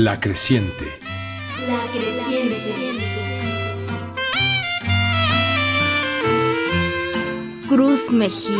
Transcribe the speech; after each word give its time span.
La 0.00 0.20
creciente. 0.20 0.86
La 1.66 1.90
creciente. 1.90 3.02
Cruz 7.68 8.08
Mejía. 8.12 8.54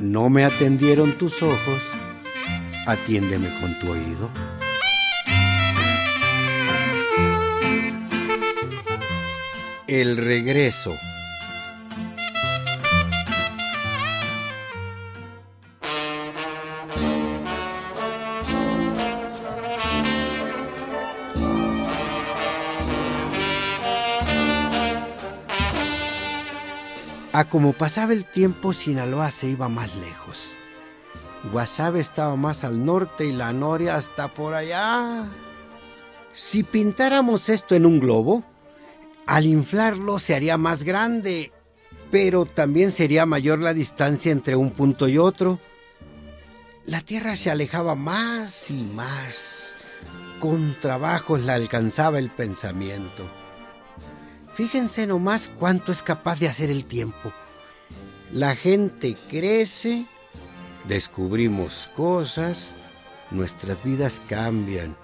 No 0.00 0.28
me 0.28 0.44
atendieron 0.44 1.12
tus 1.16 1.42
ojos, 1.42 1.82
atiéndeme 2.86 3.48
con 3.58 3.80
tu 3.80 3.90
oído. 3.90 4.28
El 9.86 10.18
regreso. 10.18 10.94
A 27.42 27.44
como 27.44 27.72
pasaba 27.72 28.12
el 28.12 28.24
tiempo, 28.24 28.72
Sinaloa 28.72 29.32
se 29.32 29.48
iba 29.48 29.68
más 29.68 29.92
lejos. 29.96 30.52
Guasave 31.50 31.98
estaba 31.98 32.36
más 32.36 32.62
al 32.62 32.84
norte 32.84 33.26
y 33.26 33.32
la 33.32 33.52
Noria 33.52 33.96
hasta 33.96 34.28
por 34.28 34.54
allá. 34.54 35.24
Si 36.32 36.62
pintáramos 36.62 37.48
esto 37.48 37.74
en 37.74 37.84
un 37.84 37.98
globo, 37.98 38.44
al 39.26 39.46
inflarlo 39.46 40.20
se 40.20 40.36
haría 40.36 40.56
más 40.56 40.84
grande, 40.84 41.50
pero 42.12 42.46
también 42.46 42.92
sería 42.92 43.26
mayor 43.26 43.58
la 43.58 43.74
distancia 43.74 44.30
entre 44.30 44.54
un 44.54 44.70
punto 44.70 45.08
y 45.08 45.18
otro. 45.18 45.58
La 46.86 47.00
Tierra 47.00 47.34
se 47.34 47.50
alejaba 47.50 47.96
más 47.96 48.70
y 48.70 48.84
más. 48.94 49.74
Con 50.38 50.76
trabajos 50.80 51.40
la 51.40 51.54
alcanzaba 51.54 52.20
el 52.20 52.30
pensamiento. 52.30 53.41
Fíjense 54.54 55.06
nomás 55.06 55.50
cuánto 55.58 55.92
es 55.92 56.02
capaz 56.02 56.38
de 56.38 56.48
hacer 56.48 56.70
el 56.70 56.84
tiempo. 56.84 57.32
La 58.32 58.54
gente 58.54 59.16
crece, 59.30 60.06
descubrimos 60.88 61.90
cosas, 61.96 62.74
nuestras 63.30 63.82
vidas 63.82 64.20
cambian. 64.28 64.96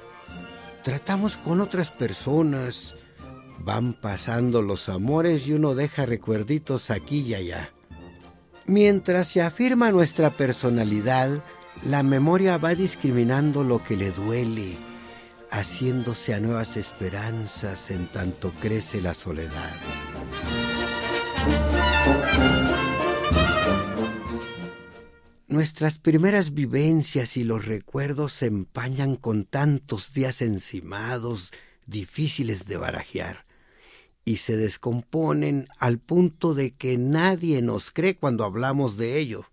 Tratamos 0.82 1.36
con 1.36 1.60
otras 1.60 1.90
personas, 1.90 2.94
van 3.58 3.94
pasando 3.94 4.62
los 4.62 4.88
amores 4.88 5.46
y 5.46 5.52
uno 5.52 5.74
deja 5.74 6.06
recuerditos 6.06 6.90
aquí 6.90 7.20
y 7.20 7.34
allá. 7.34 7.70
Mientras 8.66 9.28
se 9.28 9.42
afirma 9.42 9.90
nuestra 9.90 10.30
personalidad, 10.30 11.42
la 11.86 12.02
memoria 12.02 12.58
va 12.58 12.74
discriminando 12.74 13.64
lo 13.64 13.82
que 13.82 13.96
le 13.96 14.10
duele 14.10 14.87
haciéndose 15.50 16.34
a 16.34 16.40
nuevas 16.40 16.76
esperanzas 16.76 17.90
en 17.90 18.06
tanto 18.06 18.52
crece 18.60 19.00
la 19.00 19.14
soledad. 19.14 19.72
Nuestras 25.48 25.98
primeras 25.98 26.52
vivencias 26.52 27.36
y 27.36 27.44
los 27.44 27.64
recuerdos 27.64 28.34
se 28.34 28.46
empañan 28.46 29.16
con 29.16 29.44
tantos 29.44 30.12
días 30.12 30.42
encimados, 30.42 31.52
difíciles 31.86 32.66
de 32.66 32.76
barajear, 32.76 33.46
y 34.24 34.36
se 34.36 34.58
descomponen 34.58 35.66
al 35.78 35.98
punto 35.98 36.54
de 36.54 36.74
que 36.74 36.98
nadie 36.98 37.62
nos 37.62 37.90
cree 37.90 38.14
cuando 38.16 38.44
hablamos 38.44 38.98
de 38.98 39.18
ello. 39.18 39.46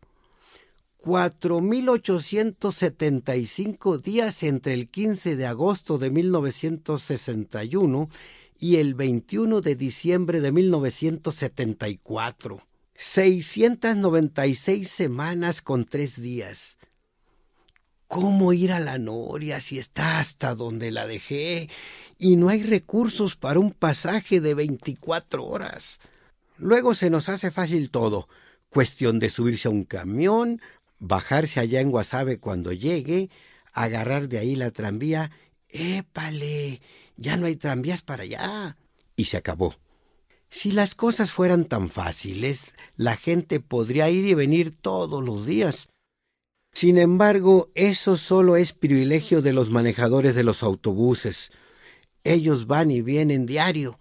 4.875 1.06 4.02
días 4.02 4.42
entre 4.42 4.74
el 4.74 4.90
15 4.90 5.36
de 5.36 5.46
agosto 5.46 6.00
de 6.00 6.10
1961 6.10 8.10
y 8.58 8.78
el 8.78 8.96
21 8.96 9.62
de 9.62 9.76
diciembre 9.76 10.42
de 10.42 10.52
1974. 10.52 12.66
696 12.96 14.90
semanas 14.90 15.62
con 15.62 15.86
tres 15.86 16.20
días. 16.20 16.80
¿Cómo 18.08 18.54
ir 18.54 18.72
a 18.72 18.80
la 18.80 18.98
Noria 18.98 19.60
si 19.60 19.78
está 19.78 20.18
hasta 20.18 20.56
donde 20.56 20.90
la 20.90 21.06
dejé 21.06 21.70
y 22.18 22.36
no 22.36 22.50
hay 22.50 22.64
recursos 22.64 23.36
para 23.36 23.60
un 23.60 23.74
pasaje 23.74 24.42
de 24.42 24.56
24 24.56 25.46
horas? 25.46 26.00
Luego 26.58 26.96
se 26.96 27.12
nos 27.12 27.30
hace 27.30 27.52
fácil 27.52 27.92
todo. 27.92 28.28
Cuestión 28.70 29.20
de 29.20 29.30
subirse 29.30 29.68
a 29.68 29.72
un 29.72 29.84
camión, 29.84 30.62
bajarse 31.08 31.60
allá 31.60 31.82
en 31.82 31.92
Guasave 31.92 32.40
cuando 32.40 32.72
llegue, 32.74 33.30
agarrar 33.74 34.28
de 34.28 34.40
ahí 34.40 34.56
la 34.56 34.72
tranvía, 34.72 35.32
épale, 35.70 36.82
ya 37.18 37.38
no 37.38 37.46
hay 37.46 37.56
tranvías 37.56 38.02
para 38.02 38.24
allá. 38.24 38.78
Y 39.16 39.26
se 39.26 39.38
acabó. 39.38 39.76
Si 40.50 40.72
las 40.72 40.96
cosas 40.96 41.32
fueran 41.32 41.66
tan 41.66 41.90
fáciles, 41.90 42.68
la 42.96 43.18
gente 43.18 43.60
podría 43.60 44.10
ir 44.10 44.26
y 44.26 44.34
venir 44.34 44.76
todos 44.76 45.24
los 45.24 45.46
días. 45.46 45.90
Sin 46.74 46.98
embargo, 46.98 47.72
eso 47.76 48.18
solo 48.18 48.58
es 48.58 48.74
privilegio 48.74 49.42
de 49.42 49.54
los 49.54 49.70
manejadores 49.70 50.36
de 50.36 50.44
los 50.44 50.64
autobuses. 50.64 51.52
Ellos 52.24 52.68
van 52.68 52.92
y 52.92 53.02
vienen 53.02 53.46
diario, 53.46 54.00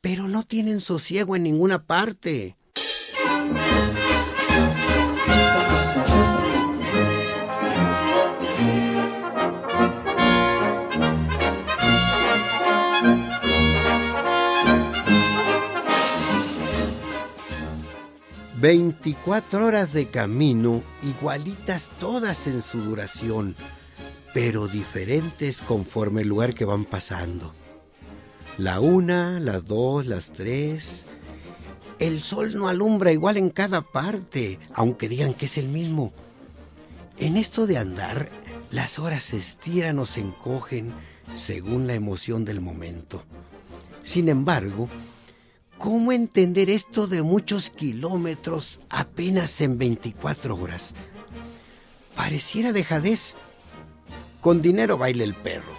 pero 0.00 0.28
no 0.28 0.44
tienen 0.44 0.80
sosiego 0.80 1.36
en 1.36 1.42
ninguna 1.42 1.86
parte. 1.86 2.56
24 18.60 19.64
horas 19.64 19.94
de 19.94 20.08
camino, 20.08 20.82
igualitas 21.02 21.90
todas 21.98 22.46
en 22.46 22.60
su 22.60 22.82
duración, 22.82 23.54
pero 24.34 24.68
diferentes 24.68 25.62
conforme 25.62 26.20
el 26.20 26.28
lugar 26.28 26.52
que 26.52 26.66
van 26.66 26.84
pasando. 26.84 27.54
La 28.58 28.80
una, 28.80 29.40
las 29.40 29.64
dos, 29.64 30.06
las 30.06 30.32
tres. 30.32 31.06
El 31.98 32.22
sol 32.22 32.54
no 32.54 32.68
alumbra 32.68 33.12
igual 33.12 33.38
en 33.38 33.48
cada 33.48 33.80
parte, 33.80 34.58
aunque 34.74 35.08
digan 35.08 35.32
que 35.32 35.46
es 35.46 35.56
el 35.56 35.68
mismo. 35.68 36.12
En 37.18 37.38
esto 37.38 37.66
de 37.66 37.78
andar, 37.78 38.28
las 38.70 38.98
horas 38.98 39.24
se 39.24 39.38
estiran 39.38 39.98
o 39.98 40.04
se 40.04 40.20
encogen 40.20 40.92
según 41.34 41.86
la 41.86 41.94
emoción 41.94 42.44
del 42.44 42.60
momento. 42.60 43.22
Sin 44.02 44.28
embargo, 44.28 44.90
¿Cómo 45.80 46.12
entender 46.12 46.68
esto 46.68 47.06
de 47.06 47.22
muchos 47.22 47.70
kilómetros 47.70 48.80
apenas 48.90 49.62
en 49.62 49.78
24 49.78 50.54
horas? 50.54 50.94
Pareciera 52.14 52.74
dejadez. 52.74 53.36
Con 54.42 54.60
dinero 54.60 54.98
baila 54.98 55.24
el 55.24 55.32
perro. 55.32 55.72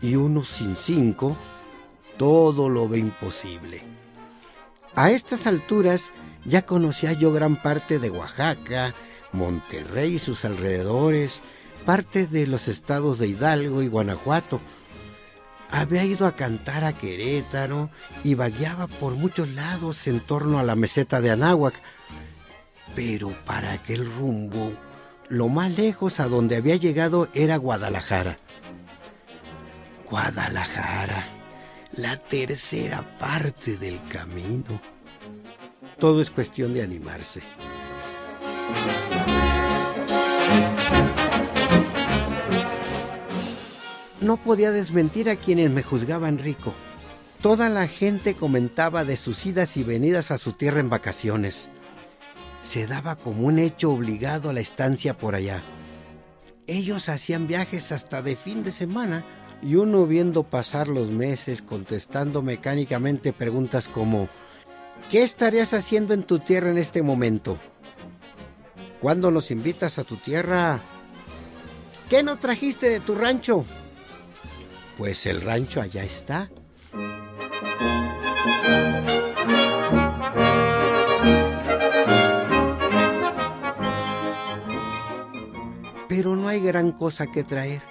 Y 0.00 0.14
uno 0.14 0.44
sin 0.44 0.76
cinco, 0.76 1.36
todo 2.18 2.68
lo 2.68 2.88
ve 2.88 2.98
imposible. 2.98 3.82
A 4.94 5.10
estas 5.10 5.48
alturas 5.48 6.12
ya 6.44 6.62
conocía 6.62 7.12
yo 7.12 7.32
gran 7.32 7.60
parte 7.60 7.98
de 7.98 8.10
Oaxaca, 8.10 8.94
Monterrey 9.32 10.14
y 10.14 10.18
sus 10.20 10.44
alrededores, 10.44 11.42
parte 11.84 12.28
de 12.28 12.46
los 12.46 12.68
estados 12.68 13.18
de 13.18 13.26
Hidalgo 13.26 13.82
y 13.82 13.88
Guanajuato, 13.88 14.60
había 15.72 16.04
ido 16.04 16.26
a 16.26 16.36
cantar 16.36 16.84
a 16.84 16.92
Querétaro 16.92 17.90
y 18.22 18.34
vagueaba 18.34 18.86
por 18.86 19.14
muchos 19.14 19.48
lados 19.48 20.06
en 20.06 20.20
torno 20.20 20.58
a 20.58 20.62
la 20.62 20.76
meseta 20.76 21.20
de 21.20 21.30
Anáhuac. 21.30 21.74
Pero 22.94 23.30
para 23.46 23.72
aquel 23.72 24.04
rumbo, 24.14 24.74
lo 25.28 25.48
más 25.48 25.76
lejos 25.76 26.20
a 26.20 26.28
donde 26.28 26.56
había 26.56 26.76
llegado 26.76 27.28
era 27.32 27.56
Guadalajara. 27.56 28.38
Guadalajara, 30.10 31.24
la 31.96 32.18
tercera 32.18 33.16
parte 33.18 33.78
del 33.78 33.98
camino. 34.04 34.78
Todo 35.98 36.20
es 36.20 36.28
cuestión 36.28 36.74
de 36.74 36.82
animarse. 36.82 37.40
No 44.22 44.36
podía 44.36 44.70
desmentir 44.70 45.28
a 45.28 45.34
quienes 45.34 45.68
me 45.70 45.82
juzgaban 45.82 46.38
rico. 46.38 46.72
Toda 47.40 47.68
la 47.68 47.88
gente 47.88 48.34
comentaba 48.34 49.04
de 49.04 49.16
sus 49.16 49.44
idas 49.46 49.76
y 49.76 49.82
venidas 49.82 50.30
a 50.30 50.38
su 50.38 50.52
tierra 50.52 50.78
en 50.78 50.88
vacaciones. 50.88 51.70
Se 52.62 52.86
daba 52.86 53.16
como 53.16 53.48
un 53.48 53.58
hecho 53.58 53.90
obligado 53.90 54.48
a 54.48 54.52
la 54.52 54.60
estancia 54.60 55.18
por 55.18 55.34
allá. 55.34 55.60
Ellos 56.68 57.08
hacían 57.08 57.48
viajes 57.48 57.90
hasta 57.90 58.22
de 58.22 58.36
fin 58.36 58.62
de 58.62 58.70
semana 58.70 59.24
y 59.60 59.74
uno 59.74 60.06
viendo 60.06 60.44
pasar 60.44 60.86
los 60.86 61.10
meses 61.10 61.60
contestando 61.60 62.42
mecánicamente 62.42 63.32
preguntas 63.32 63.88
como 63.88 64.28
¿Qué 65.10 65.24
estarías 65.24 65.74
haciendo 65.74 66.14
en 66.14 66.22
tu 66.22 66.38
tierra 66.38 66.70
en 66.70 66.78
este 66.78 67.02
momento? 67.02 67.58
¿Cuándo 69.00 69.32
nos 69.32 69.50
invitas 69.50 69.98
a 69.98 70.04
tu 70.04 70.16
tierra? 70.16 70.80
¿Qué 72.08 72.22
no 72.22 72.38
trajiste 72.38 72.88
de 72.88 73.00
tu 73.00 73.16
rancho? 73.16 73.64
Pues 74.96 75.26
el 75.26 75.40
rancho 75.40 75.80
allá 75.80 76.04
está. 76.04 76.50
Pero 86.08 86.36
no 86.36 86.48
hay 86.48 86.60
gran 86.60 86.92
cosa 86.92 87.26
que 87.26 87.42
traer. 87.42 87.82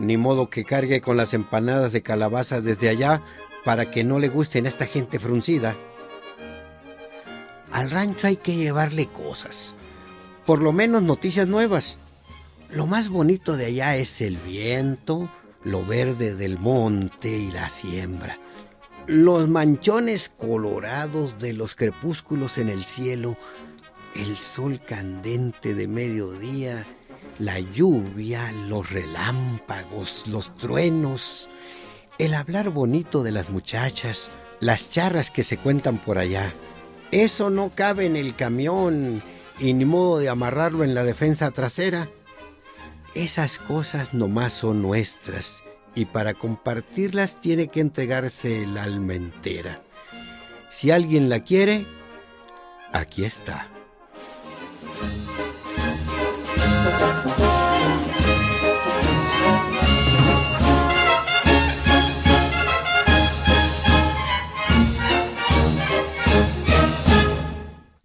Ni 0.00 0.16
modo 0.16 0.50
que 0.50 0.64
cargue 0.64 1.00
con 1.00 1.16
las 1.16 1.34
empanadas 1.34 1.92
de 1.92 2.02
calabaza 2.02 2.60
desde 2.60 2.88
allá 2.88 3.22
para 3.64 3.90
que 3.90 4.04
no 4.04 4.18
le 4.18 4.28
gusten 4.28 4.66
a 4.66 4.68
esta 4.68 4.86
gente 4.86 5.18
fruncida. 5.18 5.76
Al 7.72 7.90
rancho 7.90 8.26
hay 8.26 8.36
que 8.36 8.54
llevarle 8.54 9.06
cosas, 9.06 9.74
por 10.46 10.62
lo 10.62 10.72
menos 10.72 11.02
noticias 11.02 11.48
nuevas. 11.48 11.98
Lo 12.70 12.86
más 12.86 13.08
bonito 13.08 13.56
de 13.56 13.66
allá 13.66 13.96
es 13.96 14.20
el 14.20 14.36
viento, 14.36 15.30
lo 15.64 15.84
verde 15.84 16.34
del 16.34 16.58
monte 16.58 17.28
y 17.28 17.50
la 17.50 17.68
siembra. 17.68 18.38
Los 19.06 19.48
manchones 19.48 20.28
colorados 20.28 21.38
de 21.38 21.52
los 21.52 21.74
crepúsculos 21.74 22.58
en 22.58 22.68
el 22.68 22.84
cielo, 22.84 23.36
el 24.14 24.38
sol 24.38 24.80
candente 24.86 25.74
de 25.74 25.88
mediodía, 25.88 26.86
la 27.38 27.58
lluvia, 27.58 28.52
los 28.68 28.90
relámpagos, 28.90 30.26
los 30.28 30.56
truenos, 30.56 31.48
el 32.18 32.34
hablar 32.34 32.70
bonito 32.70 33.22
de 33.22 33.32
las 33.32 33.50
muchachas, 33.50 34.30
las 34.60 34.88
charras 34.88 35.30
que 35.30 35.44
se 35.44 35.58
cuentan 35.58 35.98
por 35.98 36.18
allá. 36.18 36.54
Eso 37.10 37.50
no 37.50 37.72
cabe 37.74 38.06
en 38.06 38.16
el 38.16 38.36
camión 38.36 39.22
y 39.58 39.74
ni 39.74 39.84
modo 39.84 40.18
de 40.18 40.28
amarrarlo 40.28 40.84
en 40.84 40.94
la 40.94 41.04
defensa 41.04 41.50
trasera. 41.50 42.08
Esas 43.14 43.58
cosas 43.58 44.12
nomás 44.12 44.52
son 44.52 44.82
nuestras 44.82 45.62
y 45.94 46.06
para 46.06 46.34
compartirlas 46.34 47.38
tiene 47.38 47.68
que 47.68 47.78
entregarse 47.78 48.66
la 48.66 48.82
alma 48.82 49.14
entera. 49.14 49.84
Si 50.70 50.90
alguien 50.90 51.28
la 51.28 51.38
quiere, 51.38 51.86
aquí 52.92 53.24
está. 53.24 53.68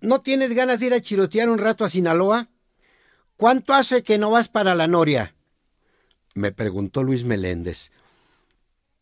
¿No 0.01 0.21
tienes 0.21 0.53
ganas 0.53 0.79
de 0.79 0.85
ir 0.85 0.93
a 0.93 1.01
chirotear 1.01 1.49
un 1.49 1.57
rato 1.57 1.83
a 1.83 1.89
Sinaloa? 1.89 2.47
¿Cuánto 3.39 3.73
hace 3.73 4.03
que 4.03 4.17
no 4.17 4.31
vas 4.31 4.49
para 4.49 4.75
la 4.75 4.87
Noria? 4.87 5.33
me 6.35 6.51
preguntó 6.51 7.03
Luis 7.03 7.23
Meléndez. 7.23 7.93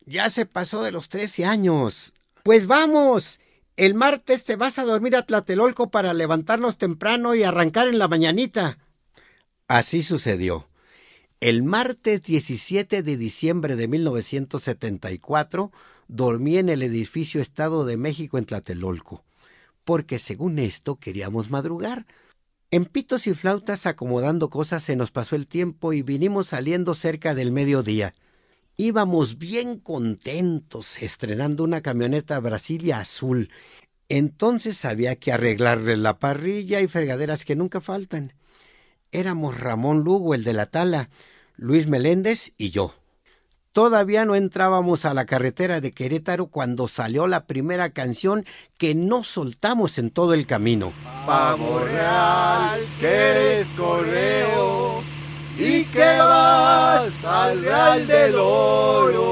Ya 0.06 0.30
se 0.30 0.46
pasó 0.46 0.80
de 0.84 0.92
los 0.92 1.08
trece 1.08 1.44
años. 1.44 2.14
Pues 2.44 2.68
vamos. 2.68 3.40
El 3.76 3.94
martes 3.94 4.44
te 4.44 4.54
vas 4.54 4.78
a 4.78 4.84
dormir 4.84 5.16
a 5.16 5.26
Tlatelolco 5.26 5.90
para 5.90 6.14
levantarnos 6.14 6.78
temprano 6.78 7.34
y 7.34 7.42
arrancar 7.42 7.88
en 7.88 7.98
la 7.98 8.06
mañanita. 8.06 8.78
Así 9.66 10.04
sucedió. 10.04 10.68
El 11.40 11.64
martes 11.64 12.22
17 12.22 13.02
de 13.02 13.16
diciembre 13.16 13.74
de 13.74 13.88
1974 13.88 15.72
dormí 16.06 16.58
en 16.58 16.68
el 16.68 16.84
edificio 16.84 17.42
Estado 17.42 17.84
de 17.84 17.96
México 17.96 18.38
en 18.38 18.44
Tlatelolco 18.44 19.24
porque 19.88 20.18
según 20.18 20.58
esto 20.58 20.96
queríamos 20.96 21.48
madrugar. 21.48 22.04
En 22.70 22.84
pitos 22.84 23.26
y 23.26 23.32
flautas 23.32 23.86
acomodando 23.86 24.50
cosas 24.50 24.82
se 24.82 24.94
nos 24.94 25.10
pasó 25.10 25.36
el 25.36 25.46
tiempo 25.46 25.94
y 25.94 26.02
vinimos 26.02 26.48
saliendo 26.48 26.94
cerca 26.94 27.34
del 27.34 27.50
mediodía. 27.50 28.14
Íbamos 28.76 29.38
bien 29.38 29.78
contentos 29.78 31.00
estrenando 31.02 31.64
una 31.64 31.80
camioneta 31.80 32.38
Brasilia 32.40 33.00
azul. 33.00 33.50
Entonces 34.10 34.84
había 34.84 35.16
que 35.16 35.32
arreglarle 35.32 35.96
la 35.96 36.18
parrilla 36.18 36.82
y 36.82 36.88
fregaderas 36.88 37.46
que 37.46 37.56
nunca 37.56 37.80
faltan. 37.80 38.34
Éramos 39.12 39.58
Ramón 39.58 40.00
Lugo, 40.00 40.34
el 40.34 40.44
de 40.44 40.52
la 40.52 40.66
tala, 40.66 41.08
Luis 41.56 41.86
Meléndez 41.86 42.52
y 42.58 42.68
yo. 42.70 42.94
Todavía 43.78 44.24
no 44.24 44.34
entrábamos 44.34 45.04
a 45.04 45.14
la 45.14 45.24
carretera 45.24 45.80
de 45.80 45.92
Querétaro 45.92 46.48
cuando 46.48 46.88
salió 46.88 47.28
la 47.28 47.46
primera 47.46 47.90
canción 47.90 48.44
que 48.76 48.96
no 48.96 49.22
soltamos 49.22 49.98
en 49.98 50.10
todo 50.10 50.34
el 50.34 50.48
camino. 50.48 50.92
Pavo 51.24 51.78
real, 51.84 52.80
que 52.98 53.06
eres 53.06 53.68
correo 53.76 55.00
y 55.56 55.84
que 55.84 56.18
vas 56.18 57.24
al 57.24 57.62
real 57.62 58.04
del 58.08 58.34
oro. 58.34 59.28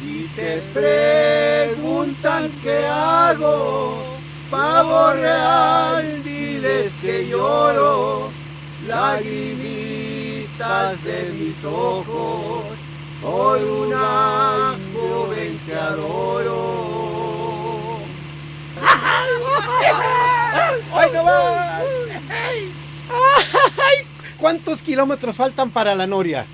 Si 0.00 0.30
te 0.34 0.62
preguntan 0.72 2.52
qué 2.62 2.86
hago, 2.86 4.02
pavo 4.50 5.12
real, 5.12 6.22
diles 6.24 6.94
que 7.02 7.28
lloro, 7.28 8.30
de 10.56 11.32
mis 11.34 11.62
ojos 11.66 12.64
por 13.20 13.62
una 13.62 14.74
joven 14.94 15.60
que 15.66 15.74
adoro. 15.74 16.78
¡Ay, 20.94 21.10
no 21.12 21.24
¿Cuántos 24.38 24.80
kilómetros 24.80 25.36
faltan 25.36 25.70
para 25.70 25.94
la 25.94 26.06
Noria? 26.06 26.46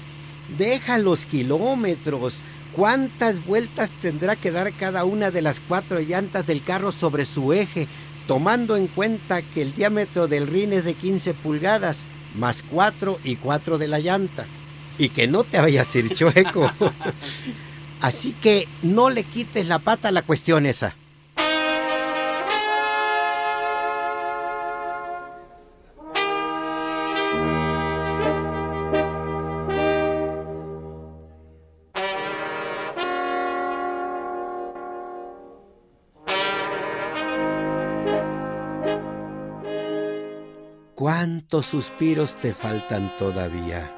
Deja 0.59 0.99
los 0.99 1.25
kilómetros. 1.25 2.43
¿Cuántas 2.75 3.47
vueltas 3.47 3.93
tendrá 3.93 4.35
que 4.35 4.51
dar 4.51 4.73
cada 4.73 5.05
una 5.05 5.31
de 5.31 5.43
las 5.43 5.61
cuatro 5.61 6.01
llantas 6.01 6.45
del 6.45 6.65
carro 6.65 6.91
sobre 6.91 7.25
su 7.25 7.53
eje, 7.53 7.87
tomando 8.27 8.77
en 8.77 8.89
cuenta 8.89 9.43
que 9.43 9.63
el 9.63 9.73
diámetro 9.75 10.27
del 10.27 10.49
rin 10.49 10.73
es 10.73 10.85
de 10.85 10.95
15 10.95 11.35
pulgadas? 11.35 12.09
Más 12.35 12.63
cuatro 12.63 13.19
y 13.25 13.37
cuatro 13.37 13.79
de 13.79 13.89
la 13.89 14.01
llanta. 14.01 14.47
Y 14.99 15.09
que 15.09 15.27
no 15.27 15.45
te 15.45 15.59
vayas 15.59 15.95
a 15.95 15.99
ir 15.99 16.15
chueco. 16.15 16.71
Así 18.01 18.33
que 18.33 18.69
no 18.83 19.11
le 19.11 19.25
quites 19.25 19.67
la 19.67 19.79
pata 19.79 20.09
a 20.09 20.13
la 20.13 20.23
cuestión 20.23 20.67
esa. 20.67 20.97
¿Cuántos 41.53 41.71
suspiros 41.71 42.35
te 42.37 42.55
faltan 42.55 43.13
todavía? 43.19 43.93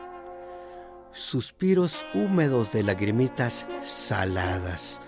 Suspiros 1.12 2.04
húmedos 2.12 2.72
de 2.72 2.82
lagrimitas 2.82 3.64
saladas, 3.80 5.00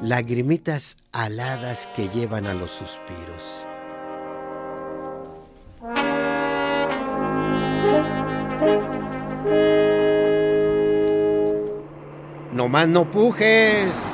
lagrimitas 0.00 0.98
aladas 1.10 1.88
que 1.96 2.08
llevan 2.08 2.46
a 2.46 2.54
los 2.54 2.70
suspiros. 2.70 3.66
No 12.52 12.68
más 12.68 12.86
no 12.86 13.10
pujes. 13.10 14.06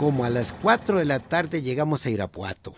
Como 0.00 0.24
a 0.24 0.30
las 0.30 0.52
cuatro 0.52 0.98
de 0.98 1.04
la 1.04 1.20
tarde 1.20 1.62
llegamos 1.62 2.06
a 2.06 2.10
Irapuato. 2.10 2.74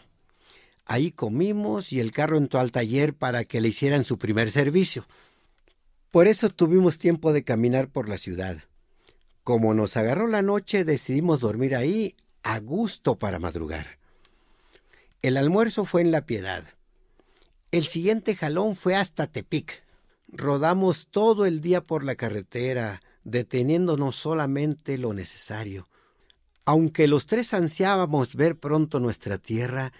Ahí 0.84 1.12
comimos 1.12 1.92
y 1.92 2.00
el 2.00 2.12
carro 2.12 2.36
entró 2.36 2.60
al 2.60 2.72
taller 2.72 3.14
para 3.14 3.44
que 3.44 3.60
le 3.60 3.68
hicieran 3.68 4.04
su 4.04 4.18
primer 4.18 4.50
servicio. 4.50 5.06
Por 6.10 6.28
eso 6.28 6.50
tuvimos 6.50 6.98
tiempo 6.98 7.32
de 7.32 7.44
caminar 7.44 7.88
por 7.88 8.08
la 8.08 8.18
ciudad. 8.18 8.58
Como 9.44 9.74
nos 9.74 9.96
agarró 9.96 10.26
la 10.26 10.42
noche, 10.42 10.84
decidimos 10.84 11.40
dormir 11.40 11.74
ahí 11.74 12.14
a 12.42 12.58
gusto 12.58 13.18
para 13.18 13.38
madrugar. 13.38 13.98
El 15.22 15.36
almuerzo 15.36 15.84
fue 15.84 16.02
en 16.02 16.10
La 16.10 16.26
Piedad. 16.26 16.64
El 17.70 17.86
siguiente 17.86 18.36
jalón 18.36 18.76
fue 18.76 18.94
hasta 18.94 19.26
Tepic. 19.26 19.82
Rodamos 20.28 21.08
todo 21.10 21.46
el 21.46 21.60
día 21.60 21.80
por 21.80 22.04
la 22.04 22.16
carretera, 22.16 23.02
deteniéndonos 23.24 24.16
solamente 24.16 24.98
lo 24.98 25.14
necesario. 25.14 25.86
Aunque 26.64 27.08
los 27.08 27.26
tres 27.26 27.54
ansiábamos 27.54 28.34
ver 28.34 28.58
pronto 28.58 29.00
nuestra 29.00 29.38
tierra, 29.38 29.92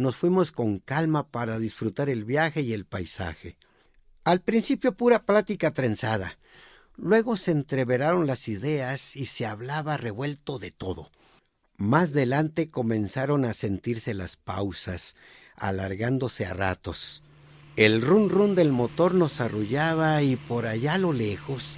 nos 0.00 0.16
fuimos 0.16 0.50
con 0.50 0.78
calma 0.78 1.28
para 1.28 1.58
disfrutar 1.58 2.08
el 2.08 2.24
viaje 2.24 2.62
y 2.62 2.72
el 2.72 2.86
paisaje. 2.86 3.58
Al 4.24 4.40
principio 4.40 4.96
pura 4.96 5.26
plática 5.26 5.72
trenzada. 5.72 6.38
Luego 6.96 7.36
se 7.36 7.50
entreveraron 7.50 8.26
las 8.26 8.48
ideas 8.48 9.14
y 9.14 9.26
se 9.26 9.44
hablaba 9.44 9.98
revuelto 9.98 10.58
de 10.58 10.70
todo. 10.70 11.10
Más 11.76 12.12
adelante 12.12 12.70
comenzaron 12.70 13.44
a 13.44 13.52
sentirse 13.52 14.14
las 14.14 14.36
pausas, 14.36 15.16
alargándose 15.54 16.46
a 16.46 16.54
ratos. 16.54 17.22
El 17.76 18.00
run 18.00 18.30
run 18.30 18.54
del 18.54 18.72
motor 18.72 19.12
nos 19.14 19.38
arrullaba 19.42 20.22
y 20.22 20.36
por 20.36 20.66
allá 20.66 20.94
a 20.94 20.98
lo 20.98 21.12
lejos, 21.12 21.76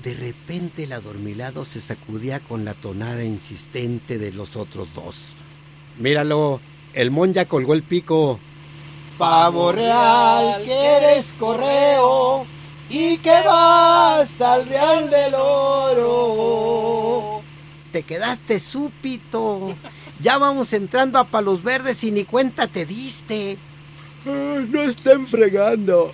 de 0.00 0.14
repente 0.14 0.84
el 0.84 0.92
adormilado 0.92 1.64
se 1.64 1.80
sacudía 1.80 2.38
con 2.38 2.64
la 2.64 2.74
tonada 2.74 3.24
insistente 3.24 4.18
de 4.18 4.32
los 4.32 4.54
otros 4.54 4.94
dos. 4.94 5.34
Míralo, 5.98 6.60
el 6.94 7.10
mon 7.10 7.32
ya 7.32 7.46
colgó 7.46 7.74
el 7.74 7.82
pico. 7.82 8.38
Pavo 9.18 9.72
real, 9.72 10.62
que 10.64 10.72
eres 10.72 11.34
correo 11.38 12.46
y 12.88 13.18
que 13.18 13.42
vas 13.46 14.40
al 14.40 14.66
real 14.66 15.10
del 15.10 15.34
oro. 15.34 16.62
Te 17.92 18.02
quedaste 18.02 18.58
súpito. 18.58 19.76
Ya 20.20 20.38
vamos 20.38 20.72
entrando 20.72 21.18
a 21.18 21.24
Palos 21.24 21.62
Verdes 21.62 22.02
y 22.04 22.10
ni 22.10 22.24
cuenta 22.24 22.66
te 22.66 22.86
diste. 22.86 23.58
no 24.24 24.82
estén 24.82 25.26
fregando. 25.26 26.12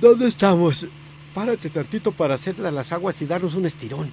¿Dónde 0.00 0.28
estamos? 0.28 0.86
Párate 1.34 1.68
tantito 1.68 2.12
para 2.12 2.34
hacerle 2.34 2.70
las 2.70 2.92
aguas 2.92 3.20
y 3.20 3.26
darnos 3.26 3.54
un 3.54 3.66
estirón. 3.66 4.12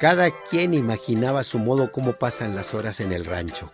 Cada 0.00 0.30
quien 0.30 0.74
imaginaba 0.74 1.40
a 1.40 1.44
su 1.44 1.58
modo 1.58 1.90
cómo 1.90 2.12
pasan 2.14 2.54
las 2.54 2.74
horas 2.74 3.00
en 3.00 3.12
el 3.12 3.24
rancho. 3.24 3.70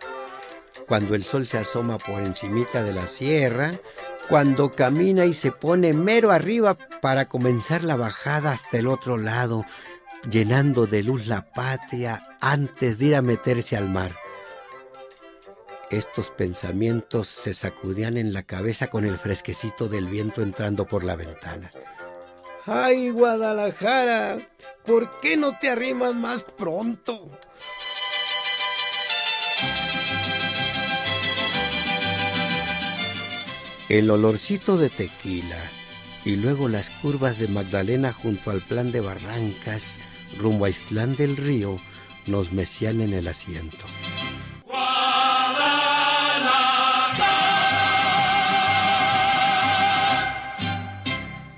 Cuando 0.87 1.15
el 1.15 1.23
sol 1.23 1.47
se 1.47 1.57
asoma 1.57 1.97
por 1.97 2.21
encimita 2.21 2.83
de 2.83 2.93
la 2.93 3.07
sierra, 3.07 3.71
cuando 4.29 4.71
camina 4.71 5.25
y 5.25 5.33
se 5.33 5.51
pone 5.51 5.93
mero 5.93 6.31
arriba 6.31 6.77
para 7.01 7.27
comenzar 7.27 7.83
la 7.83 7.95
bajada 7.95 8.51
hasta 8.51 8.77
el 8.77 8.87
otro 8.87 9.17
lado, 9.17 9.65
llenando 10.29 10.87
de 10.87 11.03
luz 11.03 11.27
la 11.27 11.51
patria 11.51 12.27
antes 12.39 12.97
de 12.97 13.05
ir 13.05 13.15
a 13.15 13.21
meterse 13.21 13.75
al 13.77 13.89
mar. 13.89 14.15
Estos 15.91 16.31
pensamientos 16.31 17.27
se 17.27 17.53
sacudían 17.53 18.17
en 18.17 18.33
la 18.33 18.43
cabeza 18.43 18.87
con 18.87 19.05
el 19.05 19.17
fresquecito 19.17 19.87
del 19.87 20.07
viento 20.07 20.41
entrando 20.41 20.85
por 20.87 21.03
la 21.03 21.15
ventana. 21.15 21.71
¡Ay, 22.65 23.11
Guadalajara! 23.11 24.49
¿Por 24.83 25.19
qué 25.19 25.37
no 25.37 25.57
te 25.59 25.69
arrimas 25.69 26.15
más 26.15 26.43
pronto? 26.43 27.29
El 33.87 34.09
olorcito 34.09 34.77
de 34.77 34.89
tequila 34.89 35.61
y 36.23 36.37
luego 36.37 36.67
las 36.69 36.89
curvas 36.89 37.37
de 37.37 37.47
Magdalena 37.47 38.13
junto 38.13 38.49
al 38.49 38.61
plan 38.61 38.91
de 38.91 38.99
Barrancas 38.99 39.99
rumbo 40.39 40.65
a 40.65 40.71
Islán 40.71 41.15
del 41.15 41.37
Río 41.37 41.77
nos 42.25 42.51
mecían 42.51 42.99
en 43.01 43.13
el 43.13 43.27
asiento. 43.27 43.85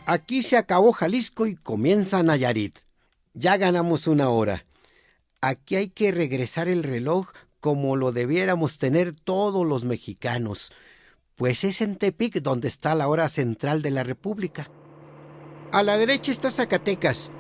Aquí 0.06 0.44
se 0.44 0.58
acabó 0.58 0.92
Jalisco 0.92 1.48
y 1.48 1.56
comienza 1.56 2.24
Nayarit. 2.24 2.80
Ya 3.36 3.56
ganamos 3.56 4.06
una 4.06 4.30
hora. 4.30 4.66
Aquí 5.40 5.78
hay 5.78 5.88
que 5.88 6.12
regresar 6.12 6.68
el 6.68 6.84
reloj 6.84 7.30
como 7.62 7.96
lo 7.96 8.12
debiéramos 8.12 8.78
tener 8.78 9.14
todos 9.14 9.66
los 9.66 9.84
mexicanos, 9.84 10.72
pues 11.38 11.64
es 11.64 11.80
en 11.82 11.96
Tepic 11.96 12.42
donde 12.42 12.68
está 12.68 12.96
la 12.96 13.08
hora 13.08 13.30
central 13.30 13.82
de 13.84 13.92
la 13.92 14.04
República. 14.04 14.70
A 15.72 15.84
la 15.84 15.98
derecha 15.98 16.32
está 16.32 16.50
Zacatecas. 16.50 17.32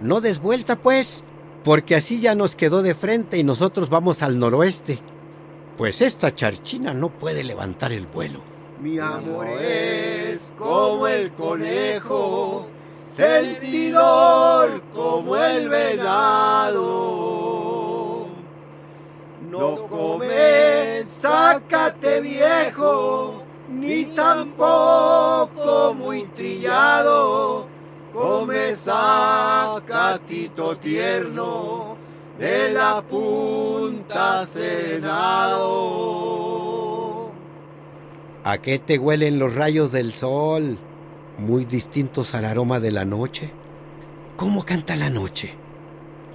No 0.00 0.20
des 0.20 0.40
vuelta, 0.40 0.80
pues, 0.80 1.22
porque 1.62 1.94
así 1.94 2.20
ya 2.20 2.34
nos 2.34 2.56
quedó 2.56 2.82
de 2.82 2.94
frente 2.94 3.36
y 3.38 3.44
nosotros 3.44 3.90
vamos 3.90 4.22
al 4.22 4.38
noroeste. 4.38 4.98
Pues 5.76 6.00
esta 6.00 6.34
charchina 6.34 6.94
no 6.94 7.10
puede 7.10 7.44
levantar 7.44 7.92
el 7.92 8.06
vuelo. 8.06 8.40
Mi 8.80 8.98
amor 8.98 9.46
es 9.48 10.52
como 10.58 11.06
el 11.06 11.30
conejo, 11.32 12.66
sentidor 13.06 14.82
como 14.94 15.36
el 15.36 15.68
venado. 15.68 17.12
No 19.50 19.86
comes, 19.86 21.06
sácate 21.06 22.22
viejo, 22.22 23.41
ni 23.72 24.04
tampoco 24.04 25.94
muy 25.94 26.24
trillado. 26.24 27.66
Come 28.12 28.76
sacatito 28.76 30.76
tierno 30.76 31.96
de 32.38 32.72
la 32.72 33.02
punta 33.02 34.46
senado. 34.46 35.72
¿A 38.44 38.58
qué 38.58 38.78
te 38.78 38.98
huelen 38.98 39.38
los 39.38 39.54
rayos 39.54 39.90
del 39.92 40.12
sol? 40.14 40.76
Muy 41.38 41.64
distintos 41.64 42.34
al 42.34 42.44
aroma 42.44 42.80
de 42.80 42.90
la 42.90 43.06
noche. 43.06 43.50
¿Cómo 44.36 44.64
canta 44.64 44.96
la 44.96 45.08
noche? 45.08 45.54